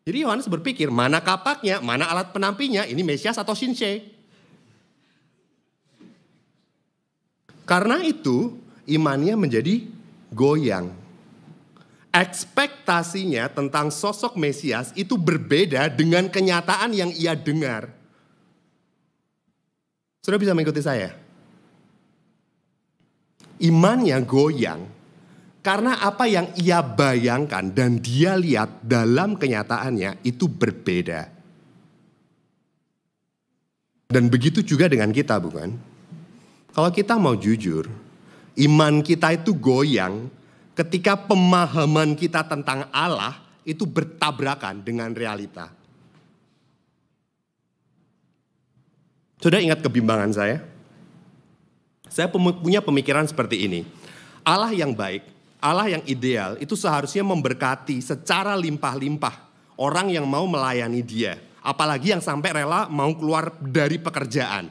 [0.08, 4.08] Jadi Yohanes berpikir, mana kapaknya, mana alat penampinya, ini Mesias atau Shinsei.
[7.68, 8.56] Karena itu
[8.88, 9.84] imannya menjadi
[10.32, 10.88] goyang
[12.12, 17.92] ekspektasinya tentang sosok Mesias itu berbeda dengan kenyataan yang ia dengar.
[20.24, 21.16] Sudah bisa mengikuti saya?
[23.58, 24.86] Imannya goyang
[25.64, 31.28] karena apa yang ia bayangkan dan dia lihat dalam kenyataannya itu berbeda.
[34.08, 35.76] Dan begitu juga dengan kita, bukan?
[36.72, 37.84] Kalau kita mau jujur,
[38.56, 40.32] iman kita itu goyang
[40.78, 45.74] ketika pemahaman kita tentang Allah itu bertabrakan dengan realita.
[49.42, 50.62] Sudah ingat kebimbangan saya?
[52.06, 53.80] Saya punya pemikiran seperti ini.
[54.46, 55.26] Allah yang baik,
[55.58, 59.34] Allah yang ideal itu seharusnya memberkati secara limpah-limpah
[59.78, 61.42] orang yang mau melayani dia.
[61.58, 64.70] Apalagi yang sampai rela mau keluar dari pekerjaan.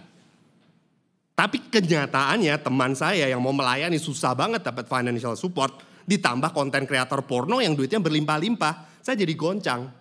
[1.38, 7.28] Tapi kenyataannya teman saya yang mau melayani susah banget dapat financial support ditambah konten kreator
[7.28, 9.92] porno yang duitnya berlimpah-limpah, saya jadi goncang.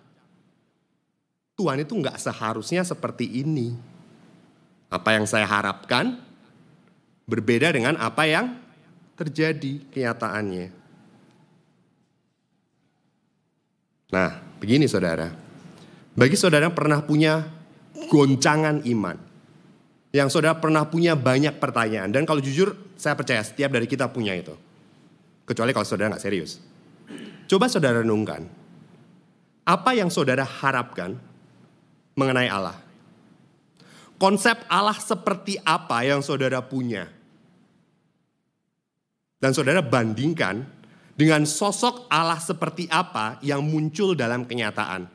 [1.59, 3.75] Tuhan itu nggak seharusnya seperti ini.
[4.87, 6.15] Apa yang saya harapkan
[7.27, 8.55] berbeda dengan apa yang
[9.19, 10.71] terjadi kenyataannya.
[14.07, 14.31] Nah,
[14.63, 15.27] begini saudara.
[16.15, 17.43] Bagi saudara yang pernah punya
[18.07, 19.17] goncangan iman.
[20.15, 22.15] Yang saudara pernah punya banyak pertanyaan.
[22.15, 24.55] Dan kalau jujur, saya percaya setiap dari kita punya itu.
[25.47, 26.59] Kecuali kalau saudara nggak serius.
[27.47, 28.43] Coba saudara renungkan.
[29.63, 31.15] Apa yang saudara harapkan
[32.19, 32.75] mengenai Allah?
[34.19, 37.07] Konsep Allah seperti apa yang saudara punya?
[39.39, 40.67] Dan saudara bandingkan
[41.15, 45.07] dengan sosok Allah seperti apa yang muncul dalam kenyataan.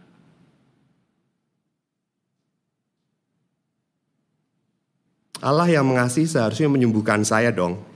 [5.42, 7.91] Allah yang mengasihi seharusnya menyembuhkan saya dong.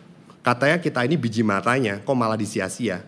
[0.46, 3.02] Katanya kita ini biji matanya, kok malah disia-sia.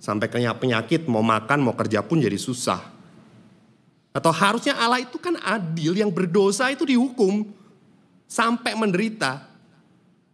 [0.00, 2.80] Sampai kena penyakit, mau makan, mau kerja pun jadi susah.
[4.16, 7.44] Atau harusnya Allah itu kan adil, yang berdosa itu dihukum.
[8.24, 9.44] Sampai menderita.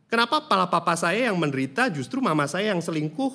[0.06, 3.34] Kenapa pala papa saya yang menderita, justru mama saya yang selingkuh,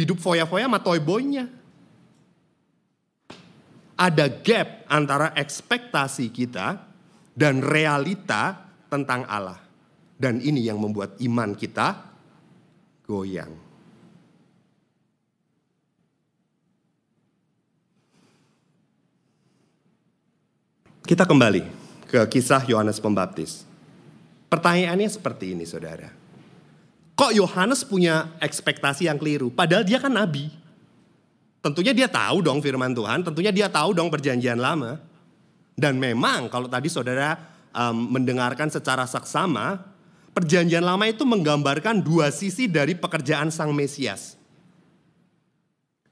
[0.00, 1.52] hidup foya-foya sama toy boynya.
[3.92, 6.80] Ada gap antara ekspektasi kita
[7.36, 9.60] dan realita tentang Allah.
[10.16, 12.11] Dan ini yang membuat iman kita
[13.06, 13.52] goyang.
[21.02, 21.66] Kita kembali
[22.06, 23.66] ke kisah Yohanes Pembaptis.
[24.46, 26.12] Pertanyaannya seperti ini saudara.
[27.12, 29.52] Kok Yohanes punya ekspektasi yang keliru?
[29.52, 30.48] Padahal dia kan nabi.
[31.62, 34.98] Tentunya dia tahu dong firman Tuhan, tentunya dia tahu dong perjanjian lama.
[35.78, 37.38] Dan memang kalau tadi saudara
[37.72, 39.80] um, mendengarkan secara saksama,
[40.32, 44.40] perjanjian lama itu menggambarkan dua sisi dari pekerjaan sang Mesias.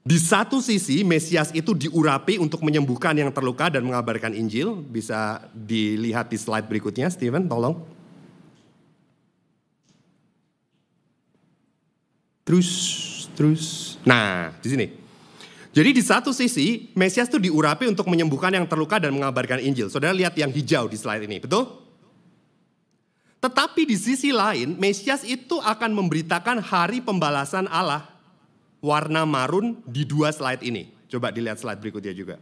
[0.01, 4.81] Di satu sisi Mesias itu diurapi untuk menyembuhkan yang terluka dan mengabarkan Injil.
[4.81, 7.77] Bisa dilihat di slide berikutnya, Steven, tolong.
[12.41, 12.69] Terus,
[13.37, 13.95] terus.
[14.01, 14.87] Nah, di sini.
[15.71, 19.87] Jadi di satu sisi, Mesias itu diurapi untuk menyembuhkan yang terluka dan mengabarkan Injil.
[19.87, 21.90] Saudara lihat yang hijau di slide ini, betul?
[23.41, 28.05] Tetapi di sisi lain, Mesias itu akan memberitakan hari pembalasan Allah.
[28.81, 30.89] Warna marun di dua slide ini.
[31.09, 32.37] Coba dilihat slide berikutnya juga.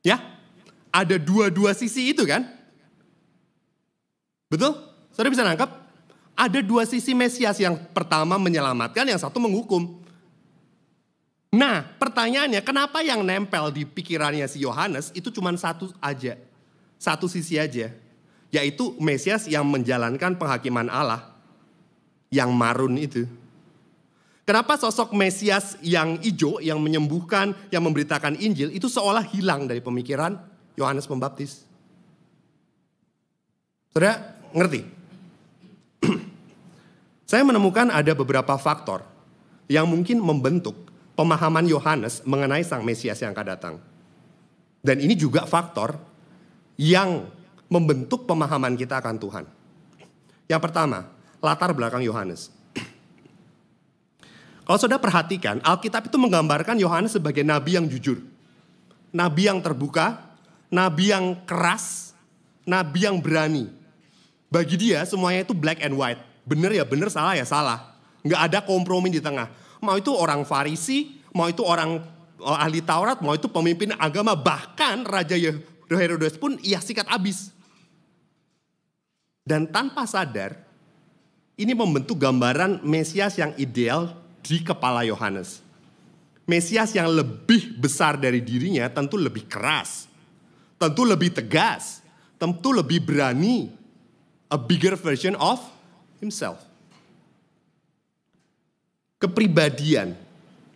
[0.00, 0.16] Ya,
[0.88, 2.48] ada dua-dua sisi itu kan?
[4.48, 4.74] Betul?
[5.12, 5.70] Saudara bisa nangkap?
[6.32, 10.00] Ada dua sisi Mesias yang pertama menyelamatkan, yang satu menghukum.
[11.52, 16.40] Nah, pertanyaannya kenapa yang nempel di pikirannya si Yohanes itu cuma satu aja.
[16.96, 17.92] Satu sisi aja.
[18.50, 21.30] Yaitu Mesias yang menjalankan penghakiman Allah.
[22.30, 23.22] Yang marun itu.
[24.50, 30.34] Kenapa sosok Mesias yang hijau, yang menyembuhkan, yang memberitakan Injil itu seolah hilang dari pemikiran
[30.74, 31.62] Yohanes Pembaptis?
[33.94, 34.82] Saudara, ngerti?
[37.30, 39.06] Saya menemukan ada beberapa faktor
[39.70, 40.74] yang mungkin membentuk
[41.14, 43.74] pemahaman Yohanes mengenai Sang Mesias yang akan datang.
[44.82, 45.94] Dan ini juga faktor
[46.74, 47.30] yang
[47.70, 49.44] membentuk pemahaman kita akan Tuhan.
[50.50, 51.06] Yang pertama,
[51.38, 52.50] latar belakang Yohanes.
[54.66, 58.22] Kalau sudah perhatikan, Alkitab itu menggambarkan Yohanes sebagai nabi yang jujur.
[59.10, 60.30] Nabi yang terbuka,
[60.70, 62.14] nabi yang keras,
[62.66, 63.66] nabi yang berani.
[64.50, 66.22] Bagi dia semuanya itu black and white.
[66.46, 67.98] Bener ya bener, salah ya salah.
[68.22, 69.50] Nggak ada kompromi di tengah.
[69.82, 72.02] Mau itu orang Farisi, mau itu orang
[72.42, 75.34] oh, ahli Taurat, mau itu pemimpin agama, bahkan Raja
[75.90, 77.50] Herodes pun ia sikat abis.
[79.44, 80.56] Dan tanpa sadar,
[81.56, 85.60] ini membentuk gambaran Mesias yang ideal di kepala Yohanes.
[86.48, 90.10] Mesias yang lebih besar dari dirinya tentu lebih keras,
[90.76, 92.02] tentu lebih tegas,
[92.40, 93.70] tentu lebih berani,
[94.50, 95.62] a bigger version of
[96.18, 96.70] himself
[99.20, 100.16] kepribadian,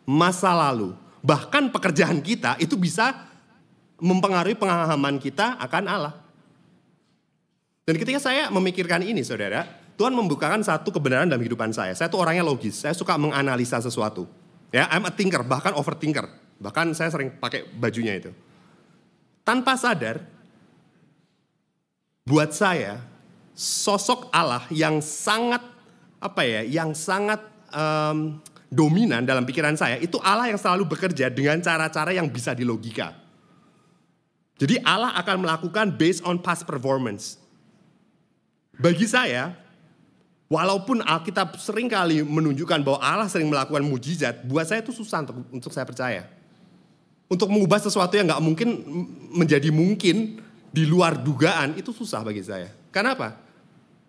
[0.05, 0.93] masa lalu,
[1.25, 3.17] bahkan pekerjaan kita itu bisa
[3.97, 6.15] mempengaruhi pengalaman kita akan Allah.
[7.85, 9.69] Dan ketika saya memikirkan ini saudara,
[10.01, 11.93] Tuhan membukakan satu kebenaran dalam kehidupan saya.
[11.93, 14.25] Saya tuh orangnya logis, saya suka menganalisa sesuatu.
[14.73, 16.27] Ya, I'm a thinker, bahkan overthinker.
[16.59, 18.33] Bahkan saya sering pakai bajunya itu.
[19.45, 20.25] Tanpa sadar,
[22.25, 23.05] buat saya
[23.53, 25.61] sosok Allah yang sangat
[26.19, 28.41] apa ya, yang sangat um,
[28.73, 33.13] dominan dalam pikiran saya itu Allah yang selalu bekerja dengan cara-cara yang bisa dilogika.
[34.57, 37.44] Jadi Allah akan melakukan based on past performance.
[38.75, 39.55] Bagi saya,
[40.51, 45.37] walaupun Alkitab sering kali menunjukkan bahwa Allah sering melakukan mujizat, buat saya itu susah untuk,
[45.51, 46.23] untuk saya percaya.
[47.31, 48.69] Untuk mengubah sesuatu yang nggak mungkin
[49.33, 50.39] menjadi mungkin
[50.75, 52.71] di luar dugaan itu susah bagi saya.
[52.91, 53.39] Kenapa?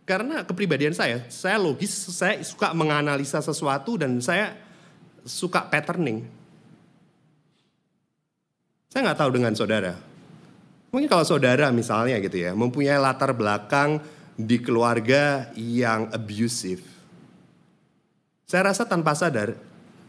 [0.06, 4.54] Karena kepribadian saya, saya logis, saya suka menganalisa sesuatu dan saya
[5.26, 6.26] suka patterning.
[8.94, 9.98] Saya nggak tahu dengan saudara.
[10.94, 14.00] Mungkin kalau saudara misalnya gitu ya, mempunyai latar belakang
[14.36, 16.84] di keluarga yang abusive.
[18.46, 19.56] Saya rasa tanpa sadar,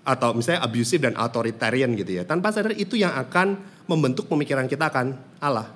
[0.07, 3.59] atau misalnya abusive dan authoritarian gitu ya, tanpa sadar itu yang akan
[3.91, 5.71] membentuk pemikiran kita akan Allah.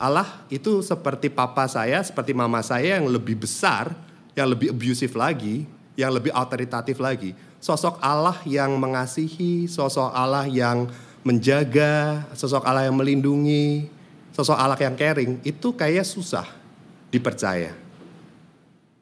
[0.00, 3.92] Allah itu seperti papa saya, seperti mama saya yang lebih besar,
[4.32, 7.36] yang lebih abusive lagi, yang lebih autoritatif lagi.
[7.60, 10.88] Sosok Allah yang mengasihi, sosok Allah yang
[11.20, 13.92] menjaga, sosok Allah yang melindungi,
[14.32, 16.59] sosok Allah yang caring, itu kayak susah
[17.10, 17.74] dipercaya.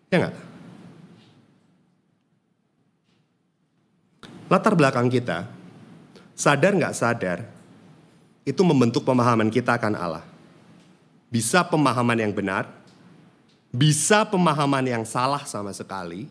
[0.09, 0.37] Ya enggak?
[4.49, 5.45] Latar belakang kita,
[6.33, 7.45] sadar nggak sadar,
[8.49, 10.25] itu membentuk pemahaman kita akan Allah.
[11.29, 12.65] Bisa pemahaman yang benar,
[13.69, 16.25] bisa pemahaman yang salah sama sekali,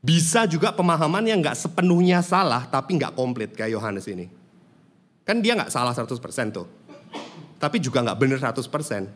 [0.00, 4.32] bisa juga pemahaman yang nggak sepenuhnya salah tapi nggak komplit kayak Yohanes ini.
[5.28, 6.16] Kan dia nggak salah 100%
[6.52, 6.68] tuh.
[7.60, 9.08] Tapi juga nggak benar 100%.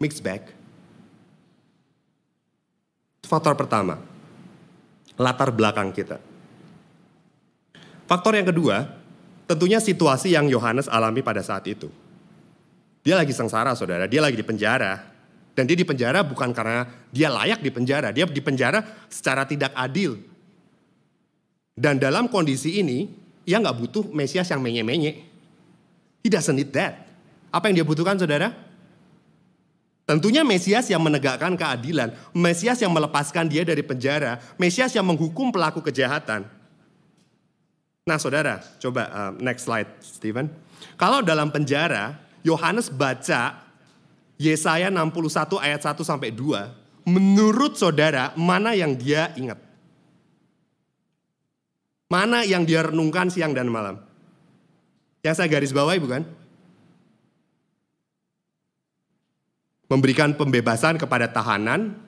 [0.00, 0.59] Mix bag.
[3.30, 3.94] Faktor pertama,
[5.14, 6.18] latar belakang kita.
[8.10, 8.90] Faktor yang kedua,
[9.46, 11.86] tentunya situasi yang Yohanes alami pada saat itu.
[13.06, 15.06] Dia lagi sengsara saudara, dia lagi di penjara.
[15.54, 19.70] Dan dia di penjara bukan karena dia layak di penjara, dia di penjara secara tidak
[19.78, 20.18] adil.
[21.78, 23.06] Dan dalam kondisi ini,
[23.46, 25.22] ia nggak butuh Mesias yang menye-menye.
[26.26, 27.06] He doesn't need that.
[27.54, 28.69] Apa yang dia butuhkan saudara?
[30.10, 35.78] Tentunya Mesias yang menegakkan keadilan, Mesias yang melepaskan dia dari penjara, Mesias yang menghukum pelaku
[35.86, 36.50] kejahatan.
[38.02, 40.50] Nah saudara, coba uh, next slide Steven.
[40.98, 43.62] Kalau dalam penjara, Yohanes baca
[44.34, 49.62] Yesaya 61 ayat 1 sampai 2, menurut saudara mana yang dia ingat?
[52.10, 54.02] Mana yang dia renungkan siang dan malam?
[55.22, 56.39] Yang saya garis bawahi bukan?
[59.90, 61.98] Memberikan pembebasan kepada tahanan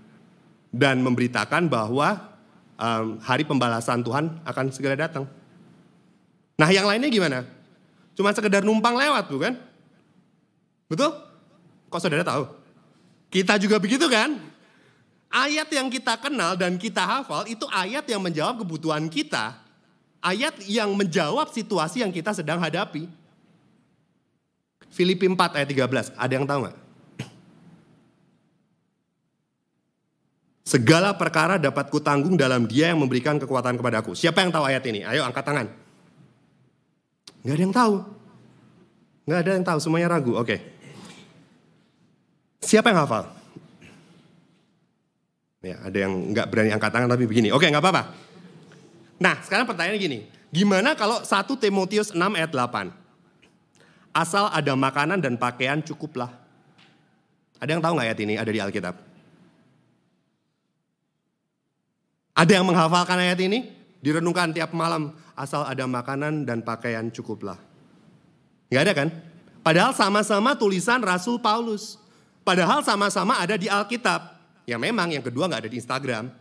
[0.71, 2.33] dan memberitakan bahwa
[2.79, 5.27] um, hari pembalasan Tuhan akan segera datang.
[6.55, 7.43] Nah yang lainnya gimana?
[8.15, 9.59] Cuma sekedar numpang lewat bukan?
[10.87, 11.11] Betul?
[11.91, 12.47] Kok saudara tahu?
[13.35, 14.39] Kita juga begitu kan?
[15.33, 19.63] Ayat yang kita kenal dan kita hafal itu ayat yang menjawab kebutuhan kita
[20.23, 23.11] ayat yang menjawab situasi yang kita sedang hadapi.
[24.95, 26.77] Filipi 4 ayat 13, ada yang tahu nggak?
[30.73, 34.17] Segala perkara dapat kutanggung dalam dia yang memberikan kekuatan kepadaku.
[34.17, 35.05] Siapa yang tahu ayat ini?
[35.05, 35.69] Ayo angkat tangan.
[37.45, 37.95] Nggak ada yang tahu.
[39.29, 40.33] Nggak ada yang tahu, semuanya ragu.
[40.33, 40.65] Oke.
[42.65, 43.29] Siapa yang hafal?
[45.61, 47.53] Ya, ada yang nggak berani angkat tangan tapi begini.
[47.53, 48.03] Oke, nggak apa-apa.
[49.21, 50.25] Nah, sekarang pertanyaannya gini.
[50.49, 52.89] Gimana kalau 1 Timotius 6 ayat 8?
[54.17, 56.33] Asal ada makanan dan pakaian cukuplah.
[57.61, 59.12] Ada yang tahu nggak ayat ini ada di Alkitab?
[62.33, 63.69] Ada yang menghafalkan ayat ini?
[64.01, 65.13] Direnungkan tiap malam.
[65.37, 67.57] Asal ada makanan dan pakaian cukuplah.
[68.73, 69.09] Nggak ada kan?
[69.61, 72.01] Padahal sama-sama tulisan Rasul Paulus.
[72.43, 74.33] Padahal sama-sama ada di Alkitab.
[74.65, 76.33] Ya memang yang kedua nggak ada di Instagram.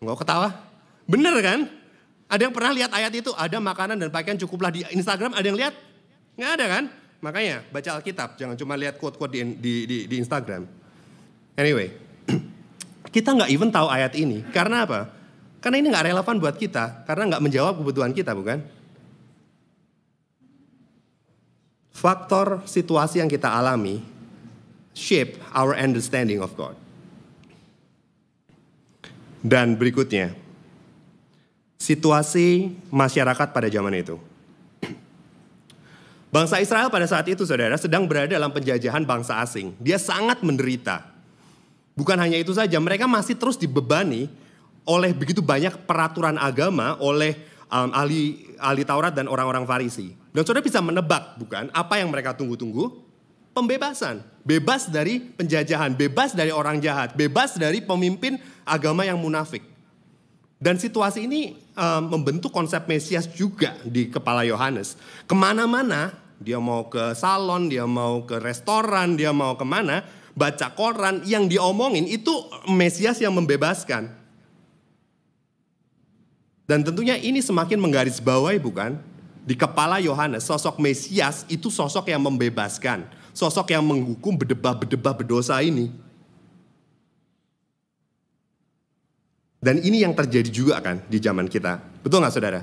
[0.00, 0.48] Nggak ketawa?
[1.06, 1.68] Bener kan?
[2.26, 3.30] Ada yang pernah lihat ayat itu?
[3.36, 5.36] Ada makanan dan pakaian cukuplah di Instagram.
[5.36, 5.74] Ada yang lihat?
[6.34, 6.84] Nggak ada kan?
[7.20, 8.40] Makanya baca Alkitab.
[8.40, 10.66] Jangan cuma lihat quote-quote di, di, di, di Instagram.
[11.54, 12.05] Anyway.
[13.16, 14.44] Kita nggak even tahu ayat ini.
[14.52, 15.08] Karena apa?
[15.64, 17.08] Karena ini nggak relevan buat kita.
[17.08, 18.60] Karena nggak menjawab kebutuhan kita bukan?
[21.96, 24.04] Faktor situasi yang kita alami
[24.92, 26.76] shape our understanding of God.
[29.40, 30.36] Dan berikutnya,
[31.80, 34.20] situasi masyarakat pada zaman itu.
[36.28, 39.72] Bangsa Israel pada saat itu saudara sedang berada dalam penjajahan bangsa asing.
[39.80, 41.15] Dia sangat menderita.
[41.96, 44.28] Bukan hanya itu saja, mereka masih terus dibebani
[44.84, 47.34] oleh begitu banyak peraturan agama oleh
[47.72, 50.12] um, ahli ahli Taurat dan orang-orang Farisi.
[50.30, 51.72] Dan saudara bisa menebak, bukan?
[51.72, 53.00] Apa yang mereka tunggu-tunggu?
[53.56, 54.20] Pembebasan.
[54.44, 58.36] Bebas dari penjajahan, bebas dari orang jahat, bebas dari pemimpin
[58.68, 59.64] agama yang munafik.
[60.60, 65.00] Dan situasi ini uh, membentuk konsep Mesias juga di kepala Yohanes.
[65.24, 70.04] Ke mana-mana, dia mau ke salon, dia mau ke restoran, dia mau ke mana,
[70.36, 72.30] baca koran, yang diomongin itu
[72.68, 74.12] Mesias yang membebaskan.
[76.68, 79.00] Dan tentunya ini semakin menggarisbawahi bukan?
[79.46, 83.08] Di kepala Yohanes, sosok Mesias itu sosok yang membebaskan.
[83.32, 85.88] Sosok yang menghukum bedebah-bedebah berdosa ini.
[89.62, 91.80] Dan ini yang terjadi juga kan di zaman kita.
[92.04, 92.60] Betul nggak saudara?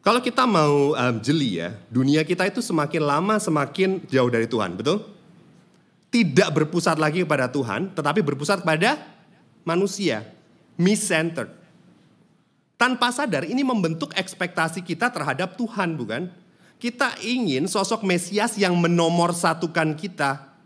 [0.00, 4.78] Kalau kita mau um, jeli ya, dunia kita itu semakin lama semakin jauh dari Tuhan,
[4.78, 5.15] betul?
[6.16, 8.96] Tidak berpusat lagi kepada Tuhan, tetapi berpusat kepada
[9.68, 10.24] manusia,
[10.80, 11.52] me-centered.
[12.80, 16.32] Tanpa sadar ini membentuk ekspektasi kita terhadap Tuhan, bukan?
[16.80, 20.56] Kita ingin sosok Mesias yang menomorsatukan kita,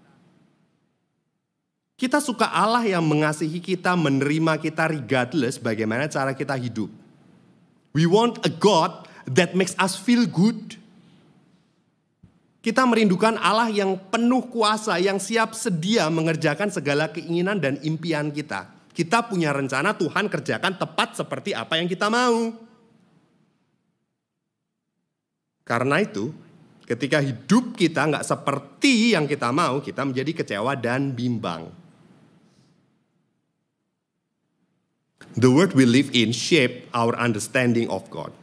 [2.01, 6.89] kita suka Allah yang mengasihi kita, menerima kita regardless bagaimana cara kita hidup.
[7.93, 10.80] We want a God that makes us feel good.
[12.61, 18.69] Kita merindukan Allah yang penuh kuasa, yang siap sedia mengerjakan segala keinginan dan impian kita.
[18.93, 22.53] Kita punya rencana Tuhan kerjakan tepat seperti apa yang kita mau.
[25.65, 26.37] Karena itu,
[26.85, 31.73] ketika hidup kita nggak seperti yang kita mau, kita menjadi kecewa dan bimbang.
[35.39, 38.35] The world we live in shape our understanding of God.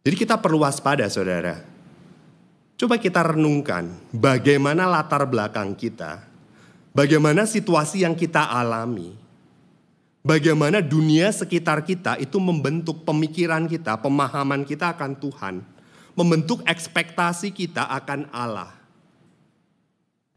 [0.00, 1.60] Jadi kita perlu waspada saudara.
[2.80, 6.24] Coba kita renungkan bagaimana latar belakang kita.
[6.96, 9.12] Bagaimana situasi yang kita alami.
[10.20, 15.56] Bagaimana dunia sekitar kita itu membentuk pemikiran kita, pemahaman kita akan Tuhan.
[16.18, 18.76] membentuk ekspektasi kita akan Allah.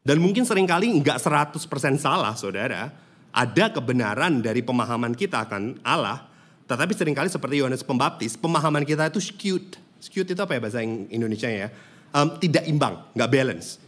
[0.04, 1.60] Dan mungkin sering kali nggak 100%
[2.00, 2.92] salah saudara,
[3.32, 6.28] ada kebenaran dari pemahaman kita akan Allah,
[6.74, 9.78] tetapi sering kali seperti Yohanes Pembaptis, pemahaman kita itu skewed.
[10.02, 11.70] Skewed itu apa ya bahasa Indonesia ya?
[12.14, 13.82] Um, tidak imbang, nggak balance.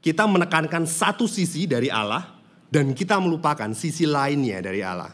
[0.00, 2.38] Kita menekankan satu sisi dari Allah,
[2.68, 5.12] dan kita melupakan sisi lainnya dari Allah.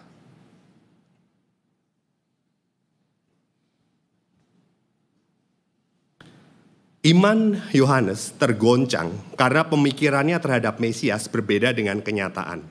[7.05, 12.65] Iman Yohanes tergoncang karena pemikirannya terhadap Mesias berbeda dengan kenyataan.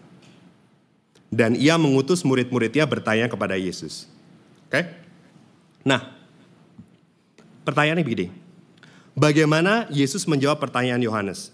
[1.30, 4.10] Dan ia mengutus murid-muridnya bertanya kepada Yesus.
[4.74, 4.90] Oke?
[5.86, 6.02] Nah,
[7.62, 8.34] pertanyaannya begini.
[9.14, 11.54] Bagaimana Yesus menjawab pertanyaan Yohanes?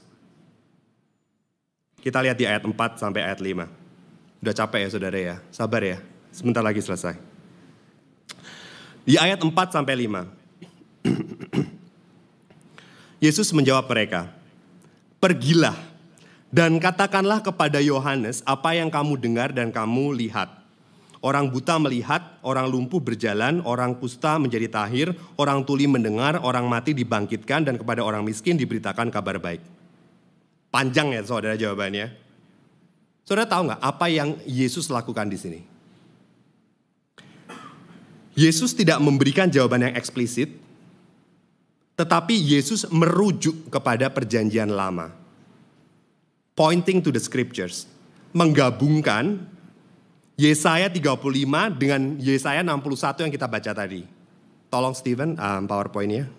[2.00, 3.68] Kita lihat di ayat 4 sampai ayat 5.
[4.40, 6.00] Udah capek ya saudara ya, sabar ya.
[6.32, 7.20] Sebentar lagi selesai.
[9.04, 10.24] Di ayat 4 sampai 5.
[13.28, 14.32] Yesus menjawab mereka,
[15.20, 15.76] "Pergilah
[16.56, 20.59] dan katakanlah kepada Yohanes apa yang kamu dengar dan kamu lihat.
[21.20, 26.96] Orang buta melihat, orang lumpuh berjalan, orang kusta menjadi tahir, orang tuli mendengar, orang mati
[26.96, 29.60] dibangkitkan, dan kepada orang miskin diberitakan kabar baik."
[30.72, 32.14] Panjang ya saudara jawabannya.
[33.28, 35.62] Saudara tahu nggak apa yang Yesus lakukan di sini?
[38.40, 40.56] Yesus tidak memberikan jawaban yang eksplisit,
[42.00, 45.12] tetapi Yesus merujuk kepada perjanjian lama.
[46.56, 47.92] Pointing to the scriptures.
[48.32, 49.44] Menggabungkan
[50.40, 51.20] Yesaya 35
[51.76, 54.08] dengan Yesaya 61 yang kita baca tadi.
[54.72, 56.32] Tolong Steven um, powerpointnya.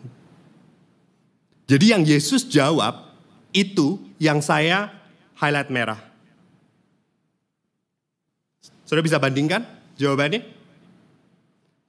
[1.69, 3.13] Jadi yang Yesus jawab
[3.53, 4.89] itu yang saya
[5.37, 6.01] highlight merah.
[8.89, 9.69] Sudah bisa bandingkan
[10.01, 10.49] jawabannya?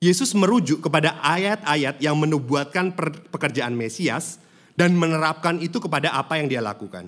[0.01, 2.91] Yesus merujuk kepada ayat-ayat yang menubuatkan
[3.31, 4.41] pekerjaan Mesias
[4.75, 7.07] dan menerapkan itu kepada apa yang dia lakukan.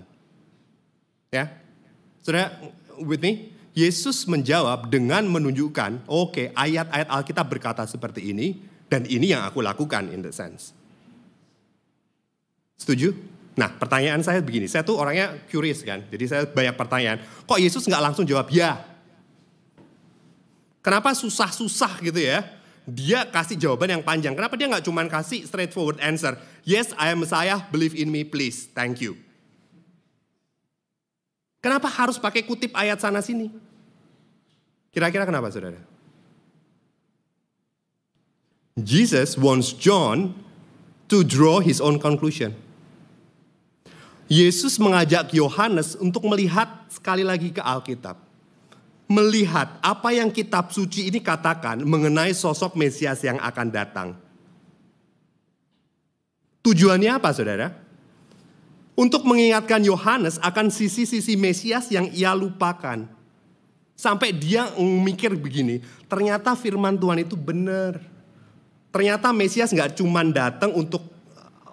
[1.34, 1.50] Ya,
[2.22, 2.54] saudara,
[3.02, 9.34] with me, Yesus menjawab dengan menunjukkan, oke, okay, ayat-ayat Alkitab berkata seperti ini, dan ini
[9.34, 10.78] yang aku lakukan in the sense.
[12.78, 13.18] Setuju?
[13.58, 17.18] Nah, pertanyaan saya begini, saya tuh orangnya curious kan, jadi saya banyak pertanyaan.
[17.50, 18.78] Kok Yesus nggak langsung jawab ya?
[20.86, 22.46] Kenapa susah-susah gitu ya?
[22.84, 24.36] dia kasih jawaban yang panjang.
[24.36, 26.36] Kenapa dia nggak cuma kasih straightforward answer?
[26.68, 29.16] Yes, I am Messiah, believe in me, please, thank you.
[31.64, 33.48] Kenapa harus pakai kutip ayat sana sini?
[34.92, 35.80] Kira-kira kenapa saudara?
[38.76, 40.36] Jesus wants John
[41.08, 42.52] to draw his own conclusion.
[44.28, 48.34] Yesus mengajak Yohanes untuk melihat sekali lagi ke Alkitab
[49.14, 54.10] melihat apa yang kitab suci ini katakan mengenai sosok Mesias yang akan datang.
[56.64, 57.83] Tujuannya apa saudara?
[58.94, 63.10] Untuk mengingatkan Yohanes akan sisi-sisi Mesias yang ia lupakan.
[63.98, 68.02] Sampai dia mikir begini, ternyata firman Tuhan itu benar.
[68.94, 71.14] Ternyata Mesias nggak cuma datang untuk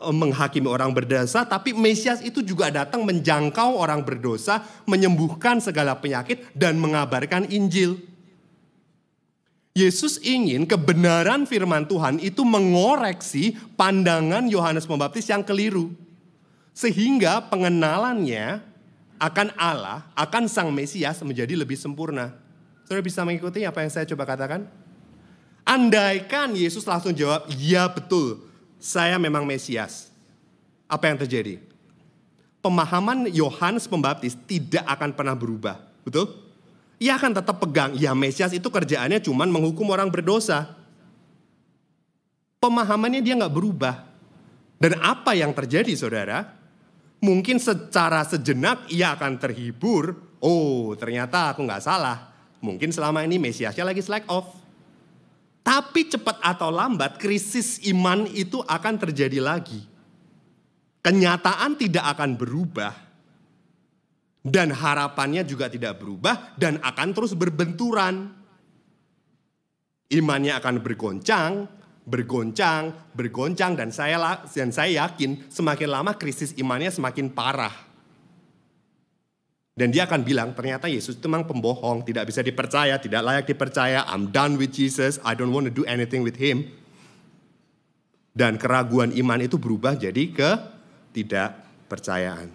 [0.01, 6.41] Eh, menghakimi orang berdosa, tapi Mesias itu juga datang menjangkau orang berdosa, menyembuhkan segala penyakit,
[6.57, 8.01] dan mengabarkan Injil.
[9.77, 15.93] Yesus ingin kebenaran firman Tuhan itu mengoreksi pandangan Yohanes Pembaptis yang keliru.
[16.73, 18.62] Sehingga pengenalannya
[19.21, 22.33] akan Allah, akan Sang Mesias menjadi lebih sempurna.
[22.89, 24.64] Saudara bisa mengikuti apa yang saya coba katakan?
[25.62, 28.43] Andaikan Yesus langsung jawab, iya betul,
[28.81, 30.09] saya memang Mesias.
[30.91, 31.62] Apa yang terjadi?
[32.64, 35.79] Pemahaman Yohanes Pembaptis tidak akan pernah berubah.
[36.03, 36.33] Betul?
[37.01, 40.77] Ia akan tetap pegang, ya Mesias itu kerjaannya cuma menghukum orang berdosa.
[42.61, 44.05] Pemahamannya dia nggak berubah.
[44.81, 46.59] Dan apa yang terjadi saudara?
[47.21, 50.16] Mungkin secara sejenak ia akan terhibur.
[50.41, 52.33] Oh ternyata aku nggak salah.
[52.64, 54.57] Mungkin selama ini Mesiasnya lagi slack off.
[55.61, 59.85] Tapi cepat atau lambat krisis iman itu akan terjadi lagi.
[61.05, 62.93] Kenyataan tidak akan berubah.
[64.41, 68.33] Dan harapannya juga tidak berubah dan akan terus berbenturan.
[70.09, 71.68] Imannya akan bergoncang,
[72.11, 74.18] bergoncang, bergoncang dan saya
[74.50, 77.72] dan saya yakin semakin lama krisis imannya semakin parah.
[79.78, 84.04] Dan dia akan bilang, ternyata Yesus itu memang pembohong, tidak bisa dipercaya, tidak layak dipercaya.
[84.11, 86.68] I'm done with Jesus, I don't want to do anything with him.
[88.36, 90.50] Dan keraguan iman itu berubah jadi ke
[91.16, 91.56] tidak
[91.88, 92.52] percayaan.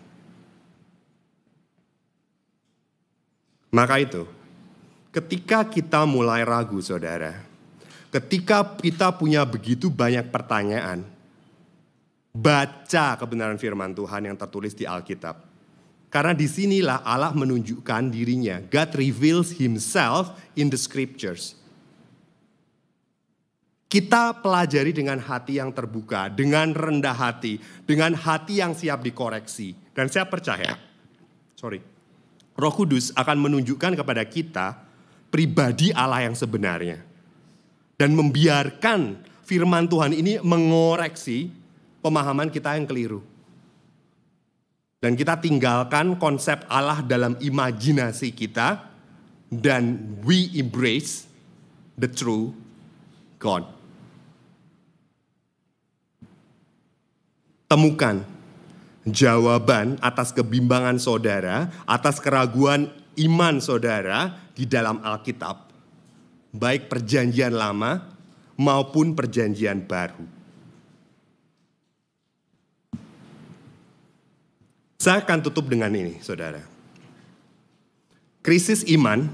[3.73, 4.23] Maka itu,
[5.09, 7.54] ketika kita mulai ragu saudara,
[8.15, 11.03] ketika kita punya begitu banyak pertanyaan,
[12.35, 15.39] Baca kebenaran firman Tuhan yang tertulis di Alkitab.
[16.11, 18.59] Karena di sinilah Allah menunjukkan dirinya.
[18.59, 21.55] God reveals himself in the scriptures.
[23.87, 29.71] Kita pelajari dengan hati yang terbuka, dengan rendah hati, dengan hati yang siap dikoreksi.
[29.95, 30.75] Dan saya percaya,
[31.55, 31.79] sorry,
[32.59, 34.75] Roh Kudus akan menunjukkan kepada kita
[35.31, 37.14] pribadi Allah yang sebenarnya.
[37.95, 41.47] Dan membiarkan firman Tuhan ini mengoreksi
[42.03, 43.23] pemahaman kita yang keliru.
[44.99, 48.83] Dan kita tinggalkan konsep Allah dalam imajinasi kita
[49.47, 51.29] dan we embrace
[51.95, 52.51] the true
[53.37, 53.75] God.
[57.65, 58.21] temukan
[59.05, 62.89] jawaban atas kebimbangan saudara, atas keraguan
[63.19, 65.64] iman saudara di dalam Alkitab,
[66.55, 68.15] baik Perjanjian Lama
[68.55, 70.23] maupun Perjanjian Baru.
[74.95, 76.65] Saya akan tutup dengan ini, saudara.
[78.41, 79.29] Krisis iman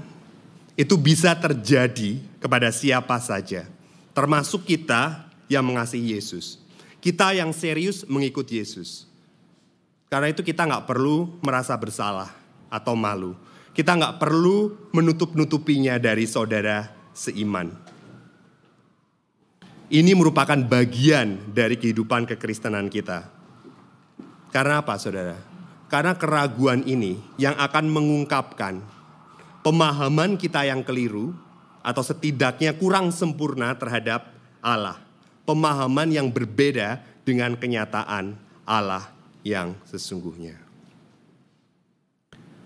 [0.76, 3.64] itu bisa terjadi kepada siapa saja,
[4.12, 6.60] termasuk kita yang mengasihi Yesus.
[7.00, 9.08] Kita yang serius mengikut Yesus.
[10.12, 12.28] Karena itu kita nggak perlu merasa bersalah
[12.68, 13.32] atau malu.
[13.72, 17.72] Kita nggak perlu menutup-nutupinya dari saudara seiman.
[19.92, 23.28] Ini merupakan bagian dari kehidupan kekristenan kita.
[24.48, 25.36] Karena apa saudara?
[25.92, 28.80] Karena keraguan ini yang akan mengungkapkan
[29.60, 31.36] pemahaman kita yang keliru
[31.84, 34.32] atau setidaknya kurang sempurna terhadap
[34.64, 35.12] Allah
[35.44, 38.34] pemahaman yang berbeda dengan kenyataan
[38.66, 39.10] Allah
[39.42, 40.58] yang sesungguhnya.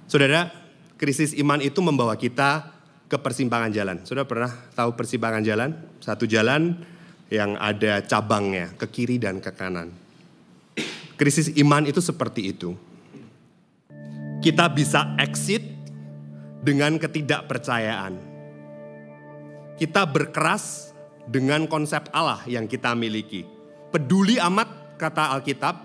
[0.07, 0.53] Saudara,
[1.01, 2.76] krisis iman itu membawa kita
[3.07, 3.97] ke persimpangan jalan.
[4.03, 5.71] Saudara pernah tahu persimpangan jalan?
[6.03, 6.75] Satu jalan
[7.31, 9.91] yang ada cabangnya ke kiri dan ke kanan.
[11.17, 12.77] Krisis iman itu seperti itu.
[14.45, 15.65] Kita bisa exit
[16.61, 18.15] dengan ketidakpercayaan.
[19.81, 20.93] Kita berkeras
[21.27, 23.43] dengan konsep Allah yang kita miliki.
[23.91, 25.77] Peduli amat kata Alkitab,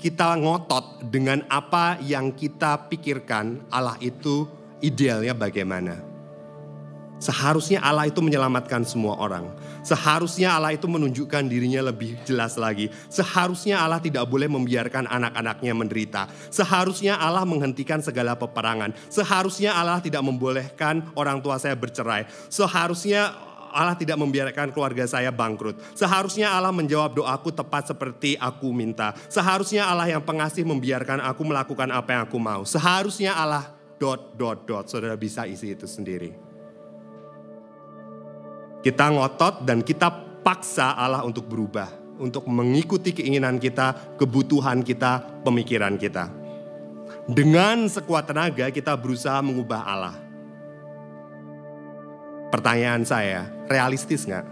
[0.00, 4.48] kita ngotot dengan apa yang kita pikirkan Allah itu
[4.80, 6.09] idealnya bagaimana.
[7.20, 9.52] Seharusnya Allah itu menyelamatkan semua orang.
[9.84, 12.88] Seharusnya Allah itu menunjukkan dirinya lebih jelas lagi.
[13.12, 16.22] Seharusnya Allah tidak boleh membiarkan anak-anaknya menderita.
[16.48, 18.96] Seharusnya Allah menghentikan segala peperangan.
[19.12, 22.24] Seharusnya Allah tidak membolehkan orang tua saya bercerai.
[22.48, 23.36] Seharusnya
[23.70, 25.78] Allah tidak membiarkan keluarga saya bangkrut.
[25.94, 29.14] Seharusnya Allah menjawab doaku tepat seperti aku minta.
[29.30, 32.66] Seharusnya Allah yang pengasih membiarkan aku melakukan apa yang aku mau.
[32.66, 34.88] Seharusnya Allah dot dot dot.
[34.90, 36.49] Saudara bisa isi itu sendiri.
[38.80, 40.08] Kita ngotot dan kita
[40.40, 46.32] paksa Allah untuk berubah, untuk mengikuti keinginan kita, kebutuhan kita, pemikiran kita.
[47.28, 50.30] Dengan sekuat tenaga kita berusaha mengubah Allah
[52.50, 54.42] Pertanyaan saya, realistis nggak?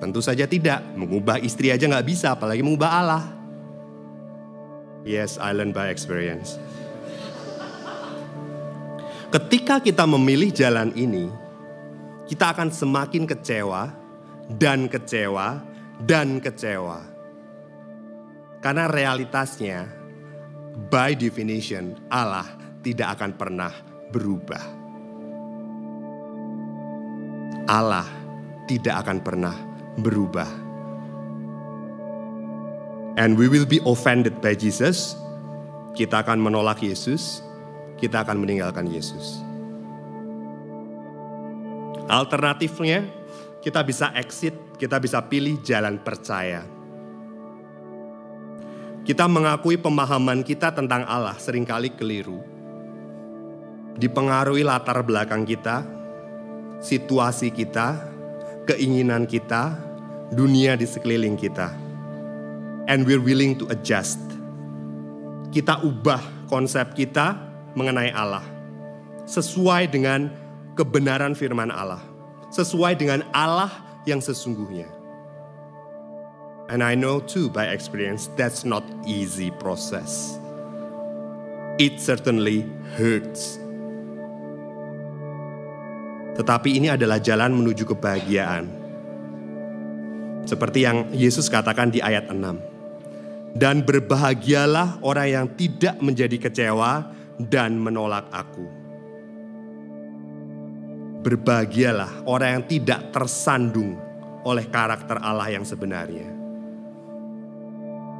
[0.00, 0.80] Tentu saja tidak.
[0.96, 3.24] Mengubah istri aja nggak bisa, apalagi mengubah Allah.
[5.04, 6.56] Yes, I learn by experience.
[9.28, 11.28] Ketika kita memilih jalan ini,
[12.24, 13.92] kita akan semakin kecewa
[14.56, 15.60] dan kecewa
[16.00, 17.00] dan kecewa.
[18.64, 19.84] Karena realitasnya,
[20.88, 22.48] by definition, Allah
[22.80, 23.72] tidak akan pernah
[24.08, 24.64] berubah.
[27.68, 28.08] Allah
[28.64, 29.56] tidak akan pernah
[30.00, 30.48] berubah.
[33.20, 35.14] And we will be offended by Jesus.
[35.94, 37.44] Kita akan menolak Yesus,
[38.00, 39.44] kita akan meninggalkan Yesus.
[42.04, 43.08] Alternatifnya,
[43.64, 46.60] kita bisa exit, kita bisa pilih jalan percaya.
[49.04, 52.40] Kita mengakui pemahaman kita tentang Allah sering kali keliru.
[53.96, 55.84] Dipengaruhi latar belakang kita,
[56.84, 58.00] situasi kita,
[58.68, 59.76] keinginan kita,
[60.32, 61.72] dunia di sekeliling kita.
[62.84, 64.20] And we're willing to adjust.
[65.52, 67.36] Kita ubah konsep kita
[67.72, 68.44] mengenai Allah.
[69.24, 70.43] Sesuai dengan
[70.74, 72.02] kebenaran firman Allah.
[72.54, 73.70] Sesuai dengan Allah
[74.06, 74.86] yang sesungguhnya.
[76.70, 80.38] And I know too by experience that's not easy process.
[81.78, 82.64] It certainly
[82.94, 83.64] hurts
[86.34, 88.66] tetapi ini adalah jalan menuju kebahagiaan.
[90.44, 93.54] Seperti yang Yesus katakan di ayat 6.
[93.54, 97.06] Dan berbahagialah orang yang tidak menjadi kecewa
[97.38, 98.83] dan menolak aku.
[101.24, 103.96] Berbahagialah orang yang tidak tersandung
[104.44, 106.28] oleh karakter Allah yang sebenarnya.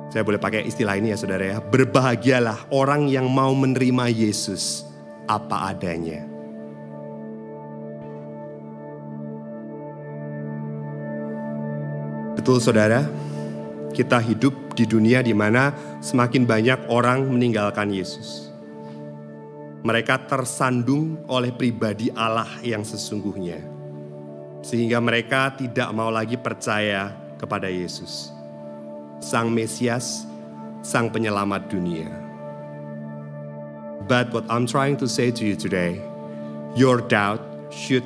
[0.08, 1.58] Saya boleh pakai istilah ini ya saudara ya.
[1.60, 4.88] Berbahagialah orang yang mau menerima Yesus
[5.28, 6.24] apa adanya.
[12.40, 13.04] Betul saudara,
[13.92, 18.53] kita hidup di dunia di mana semakin banyak orang meninggalkan Yesus.
[19.84, 23.60] Mereka tersandung oleh pribadi Allah yang sesungguhnya.
[24.64, 28.32] Sehingga mereka tidak mau lagi percaya kepada Yesus.
[29.20, 30.24] Sang Mesias,
[30.80, 32.08] Sang Penyelamat dunia.
[34.08, 36.00] But what I'm trying to say to you today,
[36.76, 37.40] your doubt
[37.72, 38.04] should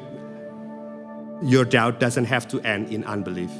[1.43, 3.51] your doubt doesn't have to end in unbelief.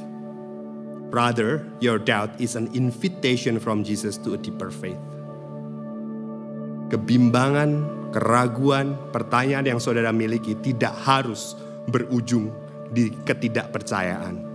[1.11, 4.99] Rather, your doubt is an invitation from Jesus to a deeper faith.
[6.93, 11.57] Kebimbangan, keraguan, pertanyaan yang saudara miliki tidak harus
[11.89, 12.53] berujung
[12.89, 14.49] di ketidakpercayaan.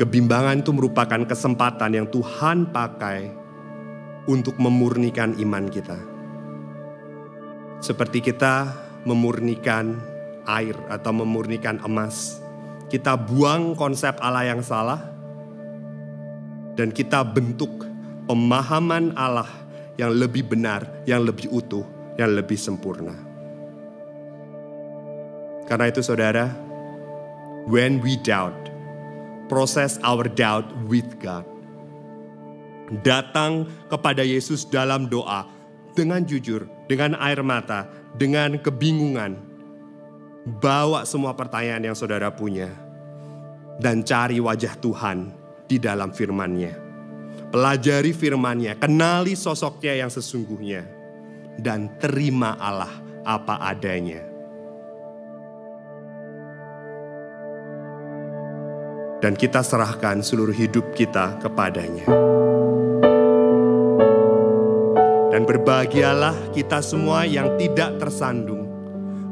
[0.00, 3.30] Kebimbangan itu merupakan kesempatan yang Tuhan pakai
[4.26, 5.98] untuk memurnikan iman kita.
[7.82, 8.72] Seperti kita
[9.04, 9.98] memurnikan
[10.46, 12.42] air atau memurnikan emas
[12.92, 15.00] kita buang konsep Allah yang salah
[16.76, 17.88] dan kita bentuk
[18.28, 19.48] pemahaman Allah
[20.00, 21.84] yang lebih benar, yang lebih utuh,
[22.16, 23.16] yang lebih sempurna.
[25.68, 26.52] Karena itu saudara,
[27.68, 28.56] when we doubt,
[29.48, 31.44] process our doubt with God.
[33.00, 35.48] Datang kepada Yesus dalam doa
[35.96, 39.52] dengan jujur, dengan air mata, dengan kebingungan,
[40.42, 42.66] Bawa semua pertanyaan yang saudara punya
[43.78, 45.30] dan cari wajah Tuhan
[45.70, 46.91] di dalam firman-Nya.
[47.52, 50.88] Pelajari firman-Nya, kenali sosoknya yang sesungguhnya
[51.60, 52.88] dan terima Allah
[53.28, 54.24] apa adanya.
[59.20, 62.08] Dan kita serahkan seluruh hidup kita kepadanya.
[65.30, 68.62] Dan berbahagialah kita semua yang tidak tersandung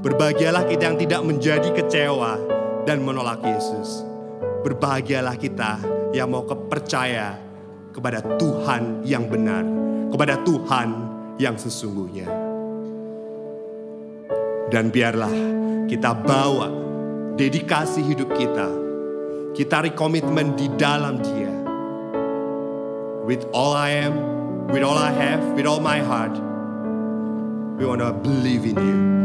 [0.00, 2.40] Berbahagialah kita yang tidak menjadi kecewa
[2.88, 4.00] dan menolak Yesus.
[4.64, 5.76] Berbahagialah kita
[6.16, 7.36] yang mau kepercaya
[7.90, 9.62] kepada Tuhan yang benar,
[10.10, 10.88] kepada Tuhan
[11.36, 12.26] yang sesungguhnya.
[14.70, 15.34] Dan biarlah
[15.90, 16.70] kita bawa
[17.34, 18.68] dedikasi hidup kita.
[19.50, 21.50] Kita rekomitmen di dalam dia.
[23.26, 24.14] With all I am,
[24.70, 26.38] with all I have, with all my heart.
[27.78, 29.19] We want to believe in you.